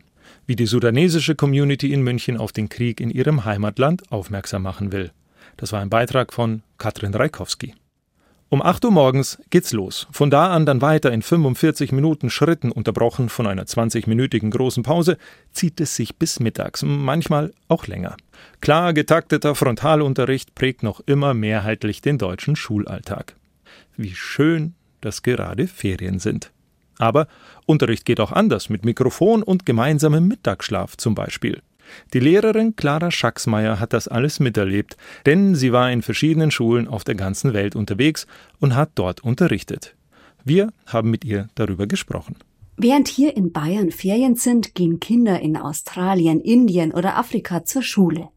Wie 0.47 0.57
die 0.57 0.67
sudanesische 0.67 1.35
Community 1.35 1.93
in 1.93 2.03
München 2.03 2.37
auf 2.37 2.53
den 2.53 2.69
Krieg 2.69 3.00
in 3.00 3.11
ihrem 3.11 3.45
Heimatland 3.45 4.11
aufmerksam 4.11 4.62
machen 4.62 4.93
will. 4.93 5.11
Das 5.57 5.73
war 5.73 5.81
ein 5.81 5.91
Beitrag 5.91 6.33
von 6.33 6.62
Katrin 6.79 7.15
Reikowski. 7.15 7.75
Um 8.52 8.62
8 8.62 8.85
Uhr 8.85 8.90
morgens 8.90 9.38
geht's 9.50 9.73
los. 9.73 10.09
Von 10.11 10.28
da 10.28 10.52
an 10.52 10.66
dann 10.66 10.83
weiter 10.83 11.12
in 11.12 11.23
45 11.23 11.92
Minuten 11.92 12.30
Schritten, 12.30 12.73
unterbrochen 12.73 13.28
von 13.28 13.47
einer 13.47 13.62
20-minütigen 13.62 14.50
großen 14.50 14.83
Pause, 14.83 15.19
zieht 15.52 15.80
es 15.80 15.95
sich 15.95 16.16
bis 16.16 16.40
mittags, 16.40 16.83
manchmal 16.83 17.52
auch 17.69 17.87
länger. 17.87 18.16
Klar 18.61 18.92
getakteter 18.92 19.54
Frontalunterricht 19.54 20.57
prägt 20.57 20.83
noch 20.83 20.99
immer 21.07 21.33
mehrheitlich 21.33 22.02
den 22.02 22.19
deutschen 22.19 22.57
Schulalltag. 22.57 23.37
Wie 23.97 24.16
schön, 24.16 24.75
dass 25.00 25.23
gerade 25.23 25.69
Ferien 25.69 26.19
sind. 26.19 26.50
Aber 26.99 27.28
Unterricht 27.66 28.04
geht 28.04 28.19
auch 28.19 28.33
anders, 28.33 28.69
mit 28.69 28.85
Mikrofon 28.85 29.45
und 29.45 29.64
gemeinsamem 29.64 30.26
Mittagsschlaf 30.26 30.97
zum 30.97 31.14
Beispiel. 31.14 31.62
Die 32.12 32.20
Lehrerin 32.20 32.76
Clara 32.76 33.11
Schacksmeier 33.11 33.80
hat 33.80 33.92
das 33.92 34.09
alles 34.09 34.40
miterlebt, 34.40 34.97
denn 35.26 35.54
sie 35.54 35.73
war 35.73 35.90
in 35.90 36.02
verschiedenen 36.02 36.50
Schulen 36.50 36.88
auf 36.88 37.04
der 37.04 37.14
ganzen 37.14 37.52
Welt 37.52 37.76
unterwegs 37.76 38.26
und 38.59 38.75
hat 38.75 38.90
dort 38.94 39.23
unterrichtet. 39.23 39.94
Wir 40.44 40.73
haben 40.87 41.11
mit 41.11 41.25
ihr 41.25 41.49
darüber 41.54 41.87
gesprochen. 41.87 42.37
Während 42.76 43.09
hier 43.09 43.37
in 43.37 43.52
Bayern 43.52 43.90
Ferien 43.90 44.37
sind, 44.37 44.75
gehen 44.75 45.00
Kinder 45.00 45.40
in 45.40 45.56
Australien, 45.56 46.40
Indien 46.40 46.92
oder 46.92 47.18
Afrika 47.18 47.64
zur 47.64 47.82
Schule. 47.82 48.28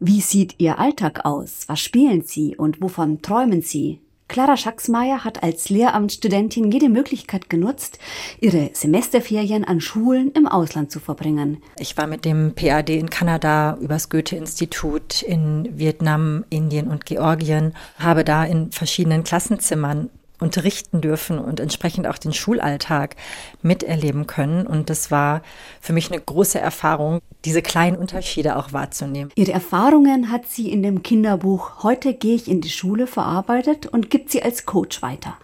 Wie 0.00 0.20
sieht 0.20 0.56
ihr 0.58 0.78
Alltag 0.78 1.24
aus? 1.24 1.64
Was 1.68 1.80
spielen 1.80 2.22
sie 2.22 2.56
und 2.56 2.80
wovon 2.82 3.22
träumen 3.22 3.62
sie? 3.62 4.00
Clara 4.28 4.56
Schacksmeier 4.56 5.22
hat 5.22 5.42
als 5.42 5.68
Lehramtsstudentin 5.68 6.72
jede 6.72 6.88
Möglichkeit 6.88 7.50
genutzt, 7.50 7.98
ihre 8.40 8.70
Semesterferien 8.72 9.64
an 9.64 9.80
Schulen 9.80 10.32
im 10.32 10.46
Ausland 10.46 10.90
zu 10.90 10.98
verbringen. 10.98 11.62
Ich 11.78 11.96
war 11.96 12.06
mit 12.06 12.24
dem 12.24 12.54
PAD 12.54 12.90
in 12.90 13.10
Kanada 13.10 13.76
übers 13.80 14.08
Goethe-Institut 14.08 15.22
in 15.22 15.68
Vietnam, 15.78 16.44
Indien 16.50 16.88
und 16.88 17.06
Georgien, 17.06 17.74
habe 17.98 18.24
da 18.24 18.44
in 18.44 18.72
verschiedenen 18.72 19.24
Klassenzimmern 19.24 20.10
unterrichten 20.40 21.00
dürfen 21.00 21.38
und 21.38 21.60
entsprechend 21.60 22.06
auch 22.06 22.18
den 22.18 22.32
Schulalltag 22.32 23.16
miterleben 23.62 24.26
können. 24.26 24.66
Und 24.66 24.90
das 24.90 25.10
war 25.10 25.42
für 25.80 25.92
mich 25.92 26.10
eine 26.10 26.20
große 26.20 26.58
Erfahrung, 26.58 27.20
diese 27.44 27.62
kleinen 27.62 27.96
Unterschiede 27.96 28.56
auch 28.56 28.72
wahrzunehmen. 28.72 29.30
Ihre 29.36 29.52
Erfahrungen 29.52 30.30
hat 30.30 30.46
sie 30.46 30.70
in 30.70 30.82
dem 30.82 31.02
Kinderbuch 31.02 31.82
Heute 31.82 32.14
gehe 32.14 32.34
ich 32.34 32.48
in 32.48 32.60
die 32.60 32.70
Schule 32.70 33.06
verarbeitet 33.06 33.86
und 33.86 34.10
gibt 34.10 34.30
sie 34.30 34.42
als 34.42 34.66
Coach 34.66 35.02
weiter. 35.02 35.36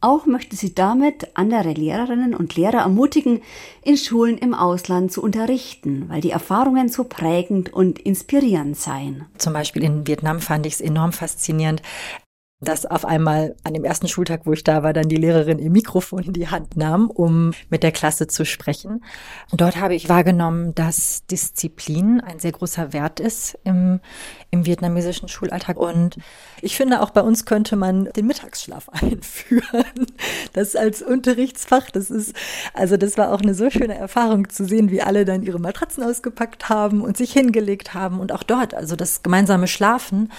Auch 0.00 0.26
möchte 0.26 0.56
sie 0.56 0.74
damit 0.74 1.28
andere 1.34 1.72
Lehrerinnen 1.72 2.34
und 2.34 2.54
Lehrer 2.56 2.80
ermutigen, 2.80 3.40
in 3.82 3.96
Schulen 3.96 4.36
im 4.36 4.52
Ausland 4.52 5.12
zu 5.12 5.22
unterrichten, 5.22 6.04
weil 6.08 6.20
die 6.20 6.30
Erfahrungen 6.30 6.88
so 6.88 7.04
prägend 7.04 7.72
und 7.72 7.98
inspirierend 7.98 8.76
seien. 8.76 9.24
Zum 9.38 9.52
Beispiel 9.52 9.82
in 9.82 10.06
Vietnam 10.06 10.40
fand 10.40 10.66
ich 10.66 10.74
es 10.74 10.80
enorm 10.80 11.12
faszinierend, 11.12 11.82
dass 12.68 12.86
auf 12.86 13.04
einmal 13.04 13.54
an 13.64 13.74
dem 13.74 13.84
ersten 13.84 14.08
Schultag, 14.08 14.42
wo 14.44 14.52
ich 14.52 14.64
da 14.64 14.82
war, 14.82 14.92
dann 14.92 15.08
die 15.08 15.16
Lehrerin 15.16 15.58
ihr 15.58 15.70
Mikrofon 15.70 16.22
in 16.24 16.32
die 16.32 16.48
Hand 16.48 16.76
nahm, 16.76 17.10
um 17.10 17.52
mit 17.70 17.82
der 17.82 17.92
Klasse 17.92 18.26
zu 18.26 18.44
sprechen. 18.44 19.04
Und 19.50 19.60
dort 19.60 19.76
habe 19.76 19.94
ich 19.94 20.08
wahrgenommen, 20.08 20.74
dass 20.74 21.26
Disziplin 21.26 22.20
ein 22.20 22.38
sehr 22.38 22.52
großer 22.52 22.92
Wert 22.92 23.20
ist 23.20 23.58
im, 23.64 24.00
im 24.50 24.66
vietnamesischen 24.66 25.28
Schulalltag. 25.28 25.76
Und 25.76 26.16
ich 26.60 26.76
finde, 26.76 27.00
auch 27.02 27.10
bei 27.10 27.20
uns 27.20 27.44
könnte 27.44 27.76
man 27.76 28.06
den 28.16 28.26
Mittagsschlaf 28.26 28.88
einführen. 28.92 30.06
Das 30.52 30.76
als 30.76 31.02
Unterrichtsfach. 31.02 31.90
Das 31.90 32.10
ist, 32.10 32.34
also 32.72 32.96
das 32.96 33.18
war 33.18 33.32
auch 33.32 33.40
eine 33.40 33.54
so 33.54 33.70
schöne 33.70 33.96
Erfahrung 33.96 34.48
zu 34.48 34.64
sehen, 34.64 34.90
wie 34.90 35.02
alle 35.02 35.24
dann 35.24 35.42
ihre 35.42 35.58
Matratzen 35.58 36.02
ausgepackt 36.02 36.68
haben 36.68 37.02
und 37.02 37.16
sich 37.16 37.32
hingelegt 37.32 37.94
haben. 37.94 38.20
Und 38.20 38.32
auch 38.32 38.42
dort, 38.42 38.74
also 38.74 38.96
das 38.96 39.22
gemeinsame 39.22 39.66
Schlafen 39.66 40.30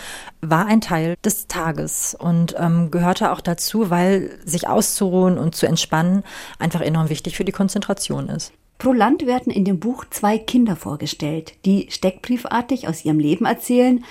war 0.41 0.65
ein 0.65 0.82
Teil 0.82 1.15
des 1.24 1.48
Tages 1.48 2.15
und 2.16 2.56
ähm, 2.58 2.92
gehörte 2.92 3.32
auch 3.32 3.42
dazu, 3.42 3.90
weil 3.90 4.40
sich 4.46 4.68
auszuruhen 4.68 5.38
und 5.38 5.56
zu 5.56 5.68
entspannen 5.68 6.24
einfach 6.60 6.82
enorm 6.82 7.10
wichtig 7.10 7.36
für 7.36 7.46
die 7.46 7.52
Konzentration 7.52 8.30
ist. 8.30 8.54
Pro 8.78 8.92
Land 8.92 9.26
werden 9.26 9.52
in 9.52 9.64
dem 9.64 9.80
Buch 9.80 10.06
zwei 10.10 10.38
Kinder 10.38 10.76
vorgestellt, 10.76 11.54
die 11.66 11.88
steckbriefartig 11.90 12.88
aus 12.88 13.06
ihrem 13.06 13.20
Leben 13.20 13.46
erzählen, 13.46 14.04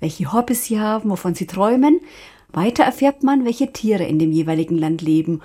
welche 0.00 0.32
Hobbys 0.32 0.64
sie 0.64 0.80
haben, 0.80 1.10
wovon 1.10 1.34
sie 1.34 1.46
träumen. 1.46 2.00
Weiter 2.50 2.84
erfährt 2.84 3.22
man, 3.22 3.44
welche 3.44 3.72
Tiere 3.72 4.04
in 4.04 4.18
dem 4.18 4.32
jeweiligen 4.32 4.76
Land 4.78 5.02
leben 5.02 5.40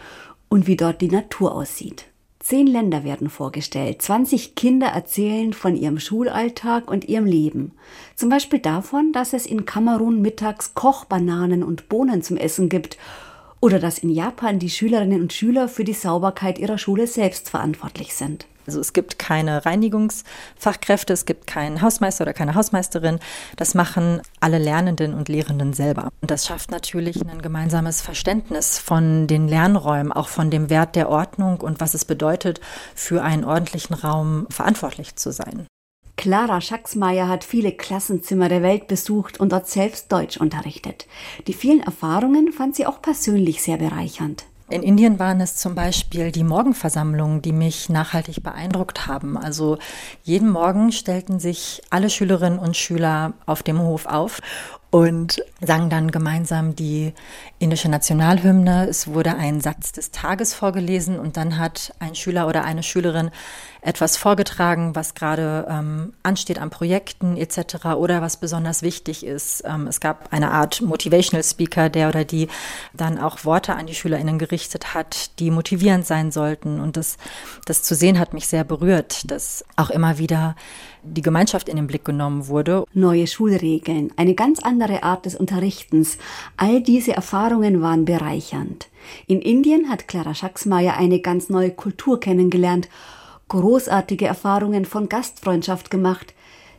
und 0.50 0.68
wie 0.68 0.78
dort 0.78 1.02
die 1.02 1.10
Natur 1.10 1.54
aussieht. 1.54 2.06
Zehn 2.44 2.68
Länder 2.68 3.06
werden 3.06 3.30
vorgestellt. 3.30 4.02
20 4.02 4.56
Kinder 4.56 4.88
erzählen 4.88 5.54
von 5.54 5.78
ihrem 5.78 5.98
Schulalltag 5.98 6.92
und 6.92 7.08
ihrem 7.08 7.26
Leben. 7.26 7.72
Zum 8.18 8.28
Beispiel 8.28 8.60
davon, 8.60 9.14
dass 9.14 9.32
es 9.32 9.46
in 9.46 9.64
Kamerun 9.64 10.22
mittags 10.22 10.74
Kochbananen 10.74 11.64
und 11.64 11.88
Bohnen 11.88 12.22
zum 12.22 12.36
Essen 12.36 12.68
gibt 12.68 12.98
oder 13.62 13.80
dass 13.80 13.98
in 13.98 14.10
Japan 14.10 14.60
die 14.60 14.70
Schülerinnen 14.70 15.22
und 15.22 15.32
Schüler 15.32 15.70
für 15.70 15.86
die 15.86 15.94
Sauberkeit 15.94 16.60
ihrer 16.60 16.78
Schule 16.78 17.08
selbst 17.08 17.50
verantwortlich 17.50 18.14
sind. 18.14 18.46
Also 18.68 18.80
es 18.80 18.94
gibt 18.94 19.20
keine 19.20 19.66
Reinigungsfachkräfte, 19.66 21.14
es 21.14 21.26
gibt 21.26 21.48
keinen 21.48 21.82
Hausmeister 21.82 22.24
oder 22.24 22.34
keine 22.34 22.56
Hausmeisterin. 22.56 23.20
Das 23.56 23.76
machen 23.76 24.22
alle 24.40 24.58
Lernenden 24.58 25.14
und 25.14 25.30
Lehrenden 25.30 25.74
selber. 25.74 26.10
Und 26.22 26.32
das 26.32 26.46
schafft 26.46 26.72
natürlich 26.72 27.22
ein 27.28 27.42
gemeinsames 27.42 28.02
Verständnis 28.02 28.80
von 28.80 29.28
den 29.28 29.48
Lernräumen, 29.48 30.12
auch 30.12 30.28
von 30.28 30.52
dem 30.52 30.70
Wert 30.70 30.96
der 30.96 31.10
Ordnung 31.10 31.62
und 31.62 31.80
was 31.80 31.94
es 31.94 32.06
bedeutet, 32.06 32.62
für 32.96 33.24
einen 33.24 33.44
ordentlichen 33.44 33.94
Raum 33.94 34.48
verantwortlich 34.50 35.16
zu 35.16 35.32
sein. 35.32 35.68
Clara 36.16 36.62
Schacksmeier 36.62 37.28
hat 37.28 37.44
viele 37.44 37.72
Klassenzimmer 37.72 38.48
der 38.48 38.62
Welt 38.62 38.88
besucht 38.88 39.40
und 39.40 39.52
dort 39.52 39.68
selbst 39.68 40.12
Deutsch 40.12 40.38
unterrichtet. 40.38 41.08
Die 41.48 41.54
vielen 41.54 41.82
Erfahrungen 41.82 42.54
fand 42.54 42.76
sie 42.76 42.86
auch 42.86 43.02
persönlich 43.02 43.64
sehr 43.64 43.78
bereichernd. 43.78 44.46
In 44.70 44.82
Indien 44.82 45.20
waren 45.20 45.42
es 45.42 45.58
zum 45.58 45.76
Beispiel 45.76 46.32
die 46.32 46.44
Morgenversammlungen, 46.44 47.42
die 47.42 47.52
mich 47.52 47.90
nachhaltig 47.90 48.42
beeindruckt 48.44 49.08
haben. 49.08 49.38
Also 49.38 49.78
jeden 50.24 50.50
Morgen 50.50 50.92
stellten 50.92 51.40
sich 51.40 51.82
alle 51.90 52.10
Schülerinnen 52.10 52.60
und 52.60 52.78
Schüler 52.78 53.34
auf 53.46 53.62
dem 53.62 53.80
Hof 53.80 54.06
auf 54.06 54.42
und 54.90 55.44
sangen 55.60 55.90
dann 55.90 56.12
gemeinsam 56.12 56.76
die 56.76 57.14
indische 57.64 57.90
Nationalhymne. 57.90 58.88
Es 58.90 59.08
wurde 59.08 59.36
ein 59.36 59.62
Satz 59.62 59.94
des 59.94 60.12
Tages 60.12 60.54
vorgelesen 60.54 61.18
und 61.18 61.38
dann 61.38 61.58
hat 61.58 61.94
ein 62.00 62.14
Schüler 62.14 62.48
oder 62.48 62.64
eine 62.66 62.84
Schülerin 62.84 63.32
etwas 63.82 64.18
vorgetragen, 64.18 64.96
was 64.96 65.14
gerade 65.14 65.68
ähm, 65.70 66.14
ansteht 66.24 66.60
an 66.60 66.70
Projekten 66.70 67.38
etc. 67.38 67.86
oder 67.98 68.22
was 68.22 68.38
besonders 68.38 68.82
wichtig 68.82 69.26
ist. 69.26 69.64
Ähm, 69.66 69.88
es 69.88 70.00
gab 70.00 70.32
eine 70.32 70.52
Art 70.52 70.82
Motivational 70.82 71.44
Speaker, 71.44 71.90
der 71.90 72.10
oder 72.10 72.24
die 72.24 72.48
dann 72.94 73.18
auch 73.18 73.44
Worte 73.46 73.76
an 73.76 73.86
die 73.86 73.96
SchülerInnen 73.96 74.40
gerichtet 74.40 74.94
hat, 74.94 75.40
die 75.40 75.52
motivierend 75.52 76.06
sein 76.06 76.32
sollten. 76.32 76.80
Und 76.80 76.98
das, 76.98 77.18
das 77.66 77.84
zu 77.84 77.96
sehen 77.96 78.20
hat 78.20 78.34
mich 78.34 78.48
sehr 78.48 78.64
berührt, 78.64 79.30
dass 79.30 79.66
auch 79.76 79.90
immer 79.90 80.18
wieder 80.18 80.56
die 81.04 81.22
Gemeinschaft 81.22 81.68
in 81.68 81.76
den 81.76 81.88
Blick 81.88 82.06
genommen 82.06 82.48
wurde. 82.48 82.86
Neue 82.94 83.28
Schulregeln, 83.28 84.12
eine 84.16 84.36
ganz 84.36 84.60
andere 84.60 85.04
Art 85.04 85.26
des 85.26 85.36
Unterrichtens, 85.36 86.18
all 86.56 86.82
diese 86.82 87.14
Erfahrungen 87.14 87.53
waren 87.82 88.06
bereichernd. 88.06 88.88
In 89.28 89.42
Indien 89.42 89.90
hat 89.90 90.08
Clara 90.08 90.34
Schacksmeier 90.34 90.98
eine 90.98 91.20
ganz 91.20 91.50
neue 91.50 91.72
Kultur 91.72 92.20
kennengelernt 92.20 92.90
großartige 93.50 94.26
Erfahrungen 94.26 94.86
von 94.86 95.10
Gastfreundschaft 95.10 95.92
gemacht, 95.92 96.34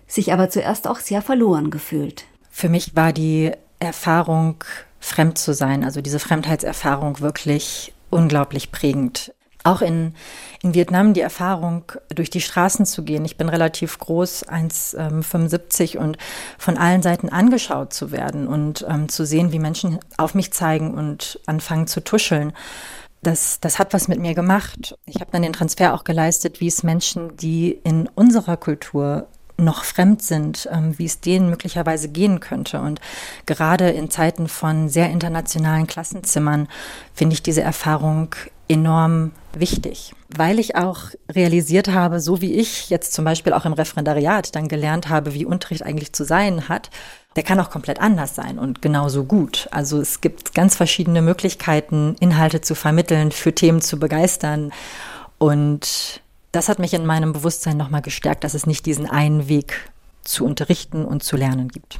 sich 0.06 0.32
aber 0.32 0.50
zuerst 0.50 0.88
auch 0.88 0.98
sehr 0.98 1.22
verloren 1.22 1.70
gefühlt. 1.70 2.24
Für 2.50 2.68
mich 2.68 2.96
war 2.96 3.12
die 3.12 3.52
Erfahrung, 3.78 4.56
fremd 4.98 5.38
zu 5.38 5.54
sein, 5.54 5.84
also 5.84 6.00
diese 6.00 6.18
Fremdheitserfahrung 6.18 7.20
wirklich 7.20 7.92
unglaublich 8.10 8.72
prägend. 8.72 9.34
Auch 9.64 9.82
in, 9.82 10.14
in 10.62 10.74
Vietnam 10.74 11.14
die 11.14 11.20
Erfahrung, 11.20 11.84
durch 12.14 12.30
die 12.30 12.42
Straßen 12.42 12.86
zu 12.86 13.02
gehen. 13.02 13.24
Ich 13.24 13.36
bin 13.36 13.48
relativ 13.48 13.98
groß, 13.98 14.46
1,75 14.46 15.96
ähm, 15.96 16.02
und 16.02 16.18
von 16.58 16.76
allen 16.76 17.02
Seiten 17.02 17.30
angeschaut 17.30 17.92
zu 17.92 18.12
werden 18.12 18.46
und 18.46 18.86
ähm, 18.88 19.08
zu 19.08 19.24
sehen, 19.26 19.52
wie 19.52 19.58
Menschen 19.58 19.98
auf 20.18 20.34
mich 20.34 20.52
zeigen 20.52 20.94
und 20.94 21.40
anfangen 21.46 21.86
zu 21.86 22.04
tuscheln 22.04 22.52
das, 23.26 23.58
das 23.60 23.78
hat 23.78 23.92
was 23.92 24.06
mit 24.08 24.20
mir 24.20 24.34
gemacht. 24.34 24.96
Ich 25.06 25.16
habe 25.16 25.30
dann 25.32 25.42
den 25.42 25.52
Transfer 25.52 25.94
auch 25.94 26.04
geleistet, 26.04 26.60
wie 26.60 26.66
es 26.66 26.82
Menschen, 26.82 27.36
die 27.36 27.80
in 27.82 28.08
unserer 28.14 28.56
Kultur 28.56 29.26
noch 29.56 29.84
fremd 29.84 30.22
sind, 30.22 30.68
ähm, 30.72 30.98
wie 30.98 31.04
es 31.04 31.20
denen 31.20 31.48
möglicherweise 31.48 32.08
gehen 32.08 32.40
könnte. 32.40 32.80
Und 32.80 33.00
gerade 33.46 33.90
in 33.90 34.10
Zeiten 34.10 34.48
von 34.48 34.88
sehr 34.88 35.10
internationalen 35.10 35.86
Klassenzimmern 35.86 36.68
finde 37.12 37.34
ich 37.34 37.42
diese 37.42 37.62
Erfahrung 37.62 38.34
enorm 38.68 39.32
wichtig, 39.52 40.12
weil 40.34 40.58
ich 40.58 40.76
auch 40.76 41.10
realisiert 41.30 41.88
habe, 41.88 42.20
so 42.20 42.40
wie 42.40 42.54
ich 42.54 42.90
jetzt 42.90 43.12
zum 43.12 43.24
Beispiel 43.24 43.52
auch 43.52 43.64
im 43.64 43.72
Referendariat 43.72 44.54
dann 44.54 44.68
gelernt 44.68 45.08
habe, 45.08 45.34
wie 45.34 45.44
Unterricht 45.44 45.84
eigentlich 45.84 46.12
zu 46.12 46.24
sein 46.24 46.68
hat, 46.68 46.90
der 47.36 47.42
kann 47.42 47.60
auch 47.60 47.70
komplett 47.70 48.00
anders 48.00 48.34
sein 48.34 48.58
und 48.58 48.80
genauso 48.80 49.24
gut. 49.24 49.68
Also 49.70 50.00
es 50.00 50.20
gibt 50.20 50.54
ganz 50.54 50.76
verschiedene 50.76 51.20
Möglichkeiten, 51.20 52.16
Inhalte 52.20 52.60
zu 52.60 52.74
vermitteln, 52.74 53.32
für 53.32 53.54
Themen 53.54 53.80
zu 53.80 53.98
begeistern. 53.98 54.72
Und 55.38 56.22
das 56.52 56.68
hat 56.68 56.78
mich 56.78 56.94
in 56.94 57.06
meinem 57.06 57.32
Bewusstsein 57.32 57.76
nochmal 57.76 58.02
gestärkt, 58.02 58.44
dass 58.44 58.54
es 58.54 58.66
nicht 58.66 58.86
diesen 58.86 59.10
einen 59.10 59.48
Weg 59.48 59.90
zu 60.22 60.44
unterrichten 60.44 61.04
und 61.04 61.22
zu 61.22 61.36
lernen 61.36 61.68
gibt. 61.68 61.98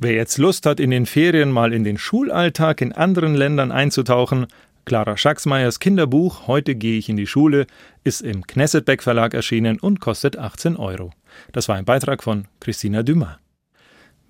Wer 0.00 0.12
jetzt 0.12 0.38
Lust 0.38 0.64
hat, 0.64 0.78
in 0.78 0.90
den 0.90 1.06
Ferien 1.06 1.50
mal 1.50 1.72
in 1.72 1.82
den 1.82 1.98
Schulalltag 1.98 2.80
in 2.80 2.92
anderen 2.92 3.34
Ländern 3.34 3.72
einzutauchen, 3.72 4.46
Clara 4.88 5.18
Schacksmeyers 5.18 5.80
Kinderbuch 5.80 6.46
Heute 6.46 6.74
gehe 6.74 6.98
ich 6.98 7.10
in 7.10 7.16
die 7.16 7.26
Schule 7.26 7.66
ist 8.04 8.22
im 8.22 8.46
Knessetbeck 8.46 9.02
Verlag 9.02 9.34
erschienen 9.34 9.78
und 9.78 10.00
kostet 10.00 10.38
18 10.38 10.78
Euro. 10.78 11.10
Das 11.52 11.68
war 11.68 11.76
ein 11.76 11.84
Beitrag 11.84 12.22
von 12.22 12.46
Christina 12.58 13.02
Dumas. 13.02 13.36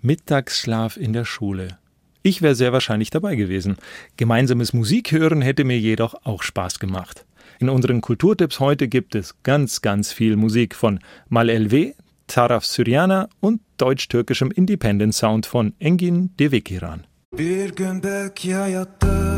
Mittagsschlaf 0.01 0.97
in 0.97 1.13
der 1.13 1.25
Schule. 1.25 1.79
Ich 2.25 2.43
wäre 2.43 2.57
sehr 2.57 2.73
wahrscheinlich 2.73 3.11
dabei 3.11 3.37
gewesen. 3.37 3.77
Gemeinsames 4.17 4.73
Musik 4.73 5.13
hören 5.13 5.43
hätte 5.43 5.63
mir 5.63 5.79
jedoch 5.79 6.17
auch 6.25 6.43
Spaß 6.43 6.81
gemacht. 6.81 7.25
In 7.61 7.69
unseren 7.69 8.01
Kulturtipps 8.01 8.59
heute 8.59 8.89
gibt 8.89 9.15
es 9.15 9.41
ganz, 9.45 9.81
ganz 9.81 10.13
viel 10.13 10.35
Musik 10.35 10.75
von 10.75 10.99
Mal 11.29 11.51
LW, 11.51 11.95
Taraf 12.27 12.67
Syriana 12.67 13.29
und 13.39 13.61
deutsch-türkischem 13.77 14.51
Independent 14.51 15.15
Sound 15.15 15.47
von 15.47 15.75
Engin 15.79 16.37
Devekiran. 16.37 17.07
Bir 17.31 17.71
gün 17.71 18.03
belki 18.03 18.51
hayatta 18.55 19.38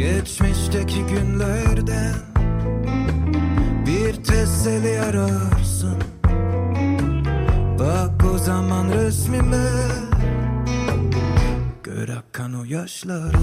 Geçmişteki 0.00 0.98
günlerden 1.06 2.14
Bir 3.86 4.14
teselli 4.24 5.00
ararsın. 5.00 5.96
Bak 7.78 8.24
o 8.34 8.38
zaman 8.38 8.88
resmime 8.92 9.70
Gör 11.82 12.08
akan 12.08 12.54
o 12.54 12.64
yaşları 12.64 13.36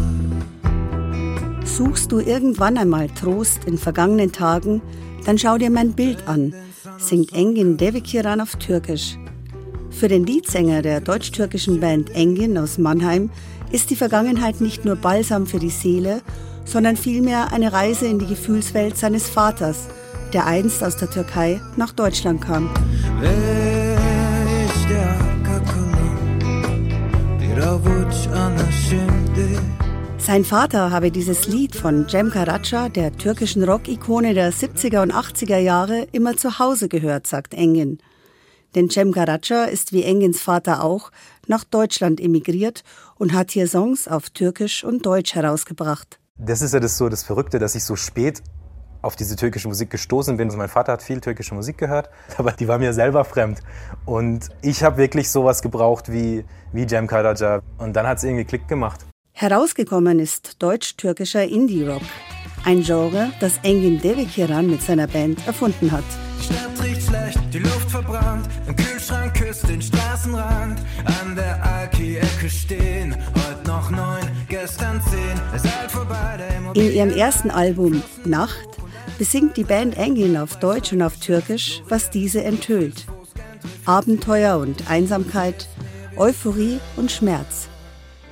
Suchst 1.65 2.12
du 2.12 2.22
irgendwann 2.22 2.76
einmal 2.76 3.08
Trost 3.08 3.67
in 3.67 3.78
vergangenen 3.78 4.32
Tagen, 4.32 4.82
dann 5.26 5.38
schau 5.38 5.60
dir 5.60 5.70
mein 5.70 5.98
Bild 5.98 6.28
an, 6.28 6.54
singt 6.98 7.34
Engin 7.34 7.78
Devikiran 7.78 8.39
auf 8.39 8.56
Türkisch. 8.60 9.17
Für 10.00 10.10
den 10.10 10.28
Leadsänger 10.28 10.84
der 10.84 11.02
deutsch-türkischen 11.02 11.80
Band 11.80 12.12
Engin 12.12 12.56
aus 12.60 12.78
Mannheim 12.78 13.32
ist 13.72 13.90
die 13.90 13.96
Vergangenheit 13.96 14.62
nicht 14.62 14.86
nur 14.86 14.96
Balsam 14.96 15.48
für 15.48 15.58
die 15.58 15.72
Seele, 15.72 16.22
sondern 16.66 16.96
vielmehr 16.96 17.52
eine 17.52 17.74
Reise 17.74 18.06
in 18.06 18.20
die 18.20 18.28
Gefühlswelt 18.28 18.96
seines 18.96 19.28
Vaters, 19.28 19.88
der 20.34 20.46
einst 20.46 20.84
aus 20.84 20.98
der 20.98 21.10
Türkei 21.10 21.60
nach 21.78 21.94
Deutschland 21.94 22.42
kam. 22.42 22.70
Sein 30.20 30.46
Vater 30.46 30.92
habe 30.92 31.10
dieses 31.10 31.48
Lied 31.48 31.76
von 31.76 32.08
Cem 32.08 32.30
Karaca, 32.30 32.90
der 32.90 33.18
türkischen 33.18 33.64
Rock-Ikone 33.64 34.36
der 34.36 34.54
70er 34.54 35.02
und 35.02 35.12
80er 35.12 35.58
Jahre, 35.58 36.08
immer 36.12 36.38
zu 36.38 36.60
Hause 36.60 36.88
gehört, 36.88 37.26
sagt 37.26 37.56
Engin. 37.56 37.98
Denn 38.75 38.89
Cem 38.89 39.12
Karaca 39.12 39.65
ist 39.65 39.93
wie 39.93 40.03
Engins 40.03 40.41
Vater 40.41 40.84
auch 40.84 41.12
nach 41.47 41.63
Deutschland 41.63 42.19
emigriert 42.19 42.84
und 43.15 43.34
hat 43.34 43.51
hier 43.51 43.67
Songs 43.67 44.08
auf 44.08 44.30
Türkisch 44.30 44.84
und 44.84 45.06
Deutsch 45.06 45.36
herausgebracht. 45.36 46.19
Das 46.38 46.62
ist 46.62 46.73
ja 46.73 46.80
das 46.80 46.97
so 46.97 47.10
das 47.10 47.23
Verrückte, 47.23 47.60
dass 47.60 47.75
ich 47.75 47.84
so 47.84 47.95
spät 47.95 48.43
auf 49.01 49.15
diese 49.15 49.36
türkische 49.36 49.67
Musik 49.67 49.89
gestoßen 49.89 50.38
bin. 50.38 50.47
Also 50.47 50.58
mein 50.58 50.69
Vater 50.69 50.93
hat 50.93 51.01
viel 51.01 51.21
türkische 51.21 51.56
Musik 51.56 51.77
gehört, 51.77 52.10
aber 52.38 52.51
die 52.51 52.67
war 52.67 52.77
mir 52.77 52.93
selber 52.93 53.25
fremd. 53.25 53.60
Und 54.06 54.49
ich 54.62 54.84
habe 54.84 54.97
wirklich 54.97 55.30
sowas 55.30 55.62
gebraucht 55.62 56.12
wie, 56.12 56.45
wie 56.73 56.88
Cem 56.88 57.08
Karaca. 57.08 57.62
Und 57.77 57.95
dann 57.95 58.08
hat 58.08 58.17
es 58.17 58.23
irgendwie 58.23 58.45
Klick 58.45 58.67
gemacht. 58.67 59.06
Herausgekommen 59.34 60.19
ist 60.19 60.62
deutsch-türkischer 60.63 61.43
Indie-Rock. 61.43 62.01
Ein 62.65 62.82
Genre, 62.82 63.32
das 63.39 63.60
Engin 63.62 64.01
Devikiran 64.01 64.67
mit 64.67 64.82
seiner 64.82 65.08
Band 65.08 65.45
erfunden 65.45 65.91
hat. 65.91 66.03
Schlecht, 67.32 67.54
die 67.54 67.60
Luft 67.60 67.92
verbrannt, 67.92 68.48
ein 68.68 68.76
Kühlschrank 68.76 69.34
küsst 69.34 69.68
den 69.68 69.82
Straßenrand. 69.82 70.80
An 71.06 71.36
der 71.36 71.63
Alki-Ecke 71.63 72.50
stehen, 72.50 73.16
heute 73.34 73.68
noch 73.68 73.90
neun, 73.90 74.30
gestern 74.48 75.02
zehn, 75.02 75.40
es 75.56 75.63
halt 75.63 75.92
vorbei. 75.92 76.38
In 76.74 76.94
ihrem 76.94 77.12
ersten 77.12 77.50
Album 77.50 78.02
Nacht 78.26 78.68
besingt 79.18 79.58
die 79.58 79.63
Band 79.63 79.98
Engin 79.98 80.38
auf 80.38 80.60
Deutsch 80.60 80.94
und 80.94 81.02
auf 81.02 81.18
Türkisch, 81.18 81.82
was 81.90 82.10
diese 82.10 82.44
enthüllt. 82.44 83.06
Abenteuer 83.86 84.58
und 84.58 84.90
Einsamkeit, 84.90 85.68
Euphorie 86.18 86.80
und 86.96 87.12
Schmerz. 87.12 87.68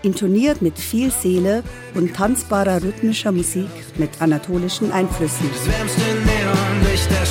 intoniert 0.06 0.62
mit 0.62 0.78
viel 0.78 1.12
Seele 1.12 1.64
und 1.96 2.16
tanzbarer 2.16 2.84
rhythmischer 2.84 3.32
Musik 3.32 3.70
mit 3.98 4.22
anatolischen 4.22 4.92
Einflüssen. 4.92 5.50
Das 7.10 7.25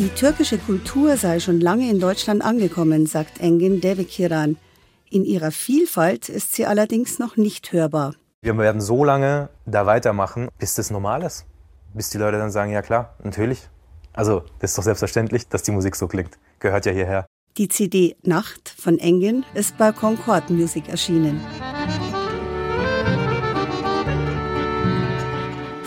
Die 0.00 0.08
türkische 0.08 0.56
Kultur 0.56 1.18
sei 1.18 1.40
schon 1.40 1.60
lange 1.60 1.90
in 1.90 2.00
Deutschland 2.00 2.42
angekommen, 2.42 3.04
sagt 3.04 3.38
Engin 3.38 3.82
Devekiran. 3.82 4.56
In 5.10 5.26
ihrer 5.26 5.50
Vielfalt 5.50 6.30
ist 6.30 6.54
sie 6.54 6.64
allerdings 6.64 7.18
noch 7.18 7.36
nicht 7.36 7.70
hörbar. 7.74 8.14
Wir 8.40 8.56
werden 8.56 8.80
so 8.80 9.04
lange 9.04 9.50
da 9.66 9.84
weitermachen, 9.84 10.48
bis 10.58 10.74
das 10.74 10.90
normal 10.90 11.22
ist. 11.22 11.44
Bis 11.92 12.08
die 12.08 12.16
Leute 12.16 12.38
dann 12.38 12.50
sagen, 12.50 12.72
ja 12.72 12.80
klar, 12.80 13.14
natürlich. 13.22 13.68
Also, 14.14 14.44
das 14.58 14.70
ist 14.70 14.78
doch 14.78 14.84
selbstverständlich, 14.84 15.48
dass 15.48 15.64
die 15.64 15.70
Musik 15.70 15.94
so 15.94 16.08
klingt. 16.08 16.38
Gehört 16.60 16.86
ja 16.86 16.92
hierher. 16.92 17.26
Die 17.58 17.68
CD 17.68 18.16
Nacht 18.22 18.70
von 18.70 18.98
Engin 18.98 19.44
ist 19.52 19.76
bei 19.76 19.92
Concord 19.92 20.48
Music 20.48 20.88
erschienen. 20.88 21.42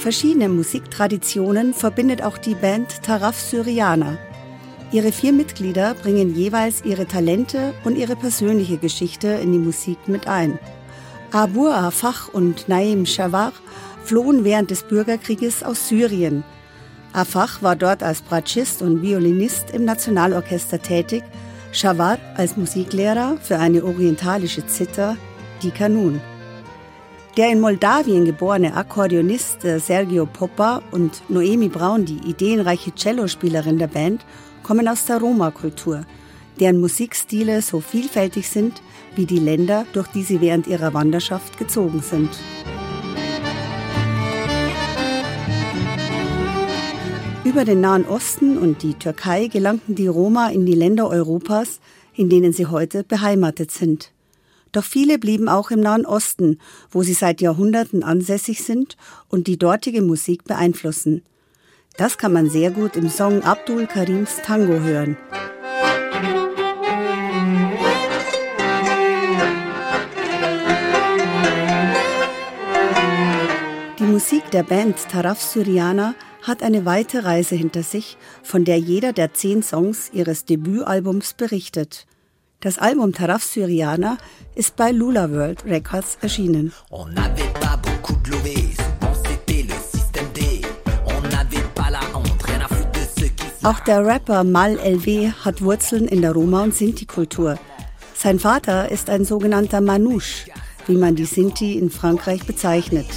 Verschiedene 0.03 0.49
Musiktraditionen 0.49 1.73
verbindet 1.73 2.23
auch 2.23 2.37
die 2.37 2.55
Band 2.55 3.01
Taraf 3.03 3.39
Syriana. 3.39 4.17
Ihre 4.91 5.13
vier 5.13 5.31
Mitglieder 5.31 5.93
bringen 5.93 6.35
jeweils 6.35 6.83
ihre 6.83 7.05
Talente 7.05 7.73
und 7.85 7.97
ihre 7.97 8.17
persönliche 8.17 8.75
Geschichte 8.75 9.29
in 9.29 9.53
die 9.53 9.59
Musik 9.59 10.09
mit 10.09 10.27
ein. 10.27 10.59
Abur 11.31 11.73
Afach 11.73 12.27
und 12.33 12.67
Naim 12.67 13.05
Shawar 13.05 13.53
flohen 14.03 14.43
während 14.43 14.71
des 14.71 14.83
Bürgerkrieges 14.83 15.63
aus 15.63 15.87
Syrien. 15.87 16.43
Afach 17.13 17.61
war 17.61 17.77
dort 17.77 18.03
als 18.03 18.21
Bratschist 18.21 18.81
und 18.81 19.01
Violinist 19.01 19.71
im 19.71 19.85
Nationalorchester 19.85 20.81
tätig 20.81 21.23
Shawar 21.71 22.17
als 22.35 22.57
Musiklehrer 22.57 23.37
für 23.41 23.57
eine 23.57 23.85
orientalische 23.85 24.67
Zither, 24.67 25.15
die 25.61 25.71
Kanun. 25.71 26.19
Der 27.35 27.51
in 27.51 27.61
Moldawien 27.61 28.25
geborene 28.25 28.75
Akkordeonist 28.75 29.65
äh, 29.65 29.79
Sergio 29.79 30.27
Poppa 30.27 30.83
und 30.91 31.27
Noemi 31.29 31.67
Braun, 31.67 32.05
die 32.05 32.19
ideenreiche 32.29 32.93
Cellospielerin 32.93 33.79
der 33.79 33.87
Band, 33.87 34.23
kommen 34.61 34.87
aus 34.87 35.05
der 35.05 35.17
Roma-Kultur, 35.17 36.05
deren 36.59 36.79
Musikstile 36.79 37.63
so 37.63 37.79
vielfältig 37.79 38.47
sind 38.47 38.83
wie 39.15 39.25
die 39.25 39.39
Länder, 39.39 39.87
durch 39.93 40.07
die 40.09 40.21
sie 40.21 40.41
während 40.41 40.67
ihrer 40.67 40.93
Wanderschaft 40.93 41.57
gezogen 41.57 42.03
sind. 42.03 42.29
Über 47.43 47.65
den 47.65 47.81
Nahen 47.81 48.05
Osten 48.05 48.59
und 48.59 48.83
die 48.83 48.93
Türkei 48.93 49.47
gelangten 49.47 49.95
die 49.95 50.07
Roma 50.07 50.49
in 50.49 50.67
die 50.67 50.75
Länder 50.75 51.09
Europas, 51.09 51.79
in 52.13 52.29
denen 52.29 52.53
sie 52.53 52.67
heute 52.67 53.03
beheimatet 53.03 53.71
sind. 53.71 54.12
Doch 54.73 54.83
viele 54.83 55.19
blieben 55.19 55.47
auch 55.47 55.71
im 55.71 55.79
Nahen 55.79 56.05
Osten, 56.05 56.59
wo 56.91 57.03
sie 57.03 57.13
seit 57.13 57.39
Jahrhunderten 57.41 58.03
ansässig 58.03 58.63
sind 58.63 58.97
und 59.29 59.47
die 59.47 59.57
dortige 59.57 60.01
Musik 60.01 60.43
beeinflussen. 60.43 61.21
Das 61.95 62.17
kann 62.17 62.33
man 62.33 62.49
sehr 62.49 62.71
gut 62.71 62.95
im 62.95 63.07
Song 63.07 63.43
Abdul 63.43 63.85
Karims 63.85 64.41
Tango 64.43 64.79
hören. 64.79 65.15
Die 73.99 74.03
Musik 74.03 74.49
der 74.49 74.63
Band 74.63 74.97
Taraf 75.07 75.39
Syriana 75.39 76.15
hat 76.41 76.63
eine 76.63 76.83
weite 76.85 77.23
Reise 77.23 77.53
hinter 77.53 77.83
sich, 77.83 78.17
von 78.41 78.65
der 78.65 78.79
jeder 78.79 79.13
der 79.13 79.35
zehn 79.35 79.61
Songs 79.61 80.09
ihres 80.11 80.45
Debütalbums 80.45 81.35
berichtet. 81.35 82.07
Das 82.63 82.77
Album 82.77 83.11
Taraf 83.11 83.43
Syriana 83.43 84.17
ist 84.55 84.77
bei 84.77 84.91
Lula 84.91 85.29
World 85.29 85.65
Records 85.65 86.17
erschienen. 86.21 86.71
Auch 93.63 93.79
der 93.81 94.05
Rapper 94.05 94.45
Mal 94.45 94.79
LW 94.79 95.31
hat 95.43 95.61
Wurzeln 95.61 96.07
in 96.07 96.21
der 96.21 96.31
Roma- 96.31 96.63
und 96.63 96.73
Sinti-Kultur. 96.73 97.59
Sein 98.15 98.39
Vater 98.39 98.89
ist 98.89 99.09
ein 99.09 99.25
sogenannter 99.25 99.81
Manouche, 99.81 100.49
wie 100.87 100.95
man 100.95 101.17
die 101.17 101.25
Sinti 101.25 101.77
in 101.77 101.89
Frankreich 101.89 102.45
bezeichnet. 102.45 103.07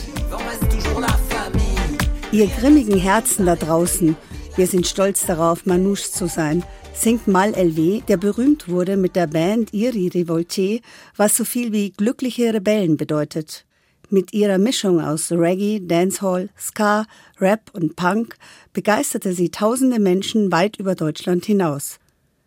Ihr 2.32 2.48
grimmigen 2.48 2.98
Herzen 2.98 3.46
da 3.46 3.54
draußen, 3.54 4.16
wir 4.57 4.66
sind 4.66 4.87
stolz 4.87 5.27
darauf, 5.27 5.66
Manouche 5.66 6.11
zu 6.11 6.27
sein, 6.29 6.64
singt 6.95 7.29
Mal 7.29 7.55
LW, 7.55 8.01
der 8.09 8.16
berühmt 8.16 8.69
wurde 8.69 8.97
mit 8.97 9.14
der 9.14 9.27
Band 9.27 9.75
Iri 9.75 10.09
Revolte, 10.09 10.81
was 11.14 11.37
so 11.37 11.45
viel 11.45 11.73
wie 11.73 11.90
glückliche 11.90 12.55
Rebellen 12.55 12.97
bedeutet. 12.97 13.66
Mit 14.09 14.33
ihrer 14.33 14.59
Mischung 14.59 15.01
aus 15.01 15.31
Reggae, 15.31 15.81
Dancehall, 15.81 16.49
Ska, 16.59 17.05
Rap 17.38 17.71
und 17.73 17.97
Punk 17.97 18.37
begeisterte 18.73 19.33
sie 19.33 19.51
tausende 19.51 19.99
Menschen 19.99 20.51
weit 20.53 20.79
über 20.79 20.95
Deutschland 20.95 21.45
hinaus. 21.45 21.99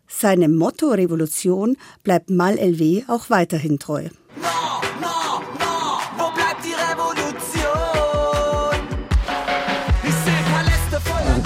Seinem 0.08 0.56
Motto 0.56 0.90
Revolution 0.90 1.76
bleibt 2.02 2.30
Mal 2.30 2.58
LW 2.58 3.04
auch 3.06 3.30
weiterhin 3.30 3.78
treu. 3.78 4.08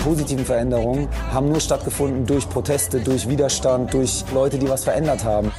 Positiven 0.05 0.45
Veränderungen 0.45 1.09
haben 1.33 1.49
nur 1.49 1.61
stattgefunden 1.61 2.27
durch 2.27 2.47
Proteste, 2.47 3.01
durch 3.01 3.27
Widerstand, 3.27 3.95
durch 3.95 4.23
Leute, 4.35 4.59
die 4.59 4.69
was 4.69 4.85
verändert 4.85 5.25
haben. 5.25 5.51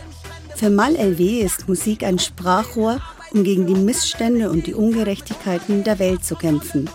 Für 0.55 0.69
Mal 0.69 0.95
LW 0.95 1.39
ist 1.39 1.67
Musik 1.67 2.03
ein 2.03 2.19
Sprachrohr, 2.19 3.01
um 3.33 3.43
gegen 3.43 3.65
die 3.65 3.73
Missstände 3.73 4.51
und 4.51 4.67
die 4.67 4.75
Ungerechtigkeiten 4.75 5.83
der 5.83 5.97
Welt 5.97 6.23
zu 6.23 6.35
kämpfen. 6.35 6.87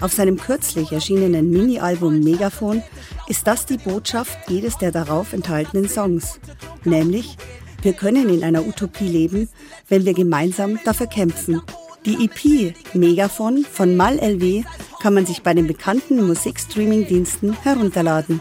Auf 0.00 0.14
seinem 0.14 0.38
kürzlich 0.38 0.90
erschienenen 0.90 1.50
Mini-Album 1.50 2.20
Megafon 2.20 2.82
ist 3.28 3.46
das 3.46 3.66
die 3.66 3.76
Botschaft 3.76 4.38
jedes 4.48 4.78
der 4.78 4.90
darauf 4.90 5.34
enthaltenen 5.34 5.86
Songs. 5.86 6.40
Nämlich, 6.84 7.36
wir 7.82 7.92
können 7.92 8.30
in 8.30 8.42
einer 8.42 8.66
Utopie 8.66 9.08
leben, 9.08 9.50
wenn 9.90 10.06
wir 10.06 10.14
gemeinsam 10.14 10.80
dafür 10.86 11.08
kämpfen. 11.08 11.60
Die 12.06 12.24
EP 12.24 12.74
Megafon 12.94 13.66
von 13.70 13.94
Mal 13.94 14.18
LW 14.18 14.64
kann 15.00 15.14
man 15.14 15.26
sich 15.26 15.42
bei 15.42 15.54
den 15.54 15.66
bekannten 15.66 16.24
Musikstreaming-Diensten 16.26 17.54
herunterladen. 17.62 18.40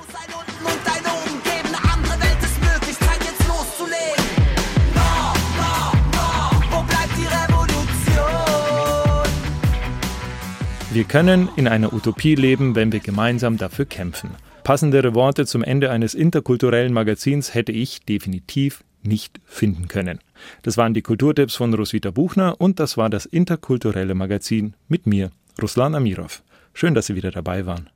Wir 10.92 11.04
können 11.04 11.50
in 11.56 11.68
einer 11.68 11.94
Utopie 11.94 12.36
leben, 12.36 12.76
wenn 12.76 12.92
wir 12.92 13.00
gemeinsam 13.00 13.58
dafür 13.58 13.86
kämpfen. 13.86 14.32
Passendere 14.64 15.16
Worte 15.16 15.46
zum 15.46 15.64
Ende 15.64 15.92
eines 15.92 16.14
interkulturellen 16.14 16.92
Magazins 16.92 17.54
hätte 17.54 17.72
ich 17.72 18.02
definitiv 18.02 18.84
nicht 19.04 19.40
finden 19.46 19.88
können. 19.88 20.20
Das 20.64 20.78
waren 20.78 20.94
die 20.94 21.02
Kulturtipps 21.02 21.56
von 21.56 21.74
Roswitha 21.74 22.12
Buchner 22.12 22.60
und 22.60 22.80
das 22.80 22.98
war 22.98 23.10
das 23.10 23.26
interkulturelle 23.26 24.14
Magazin 24.14 24.74
mit 24.88 25.08
mir, 25.08 25.32
Ruslan 25.62 25.96
Amirov. 25.96 26.42
Schön, 26.74 26.94
dass 26.94 27.08
Sie 27.08 27.16
wieder 27.16 27.32
dabei 27.32 27.66
waren. 27.66 27.90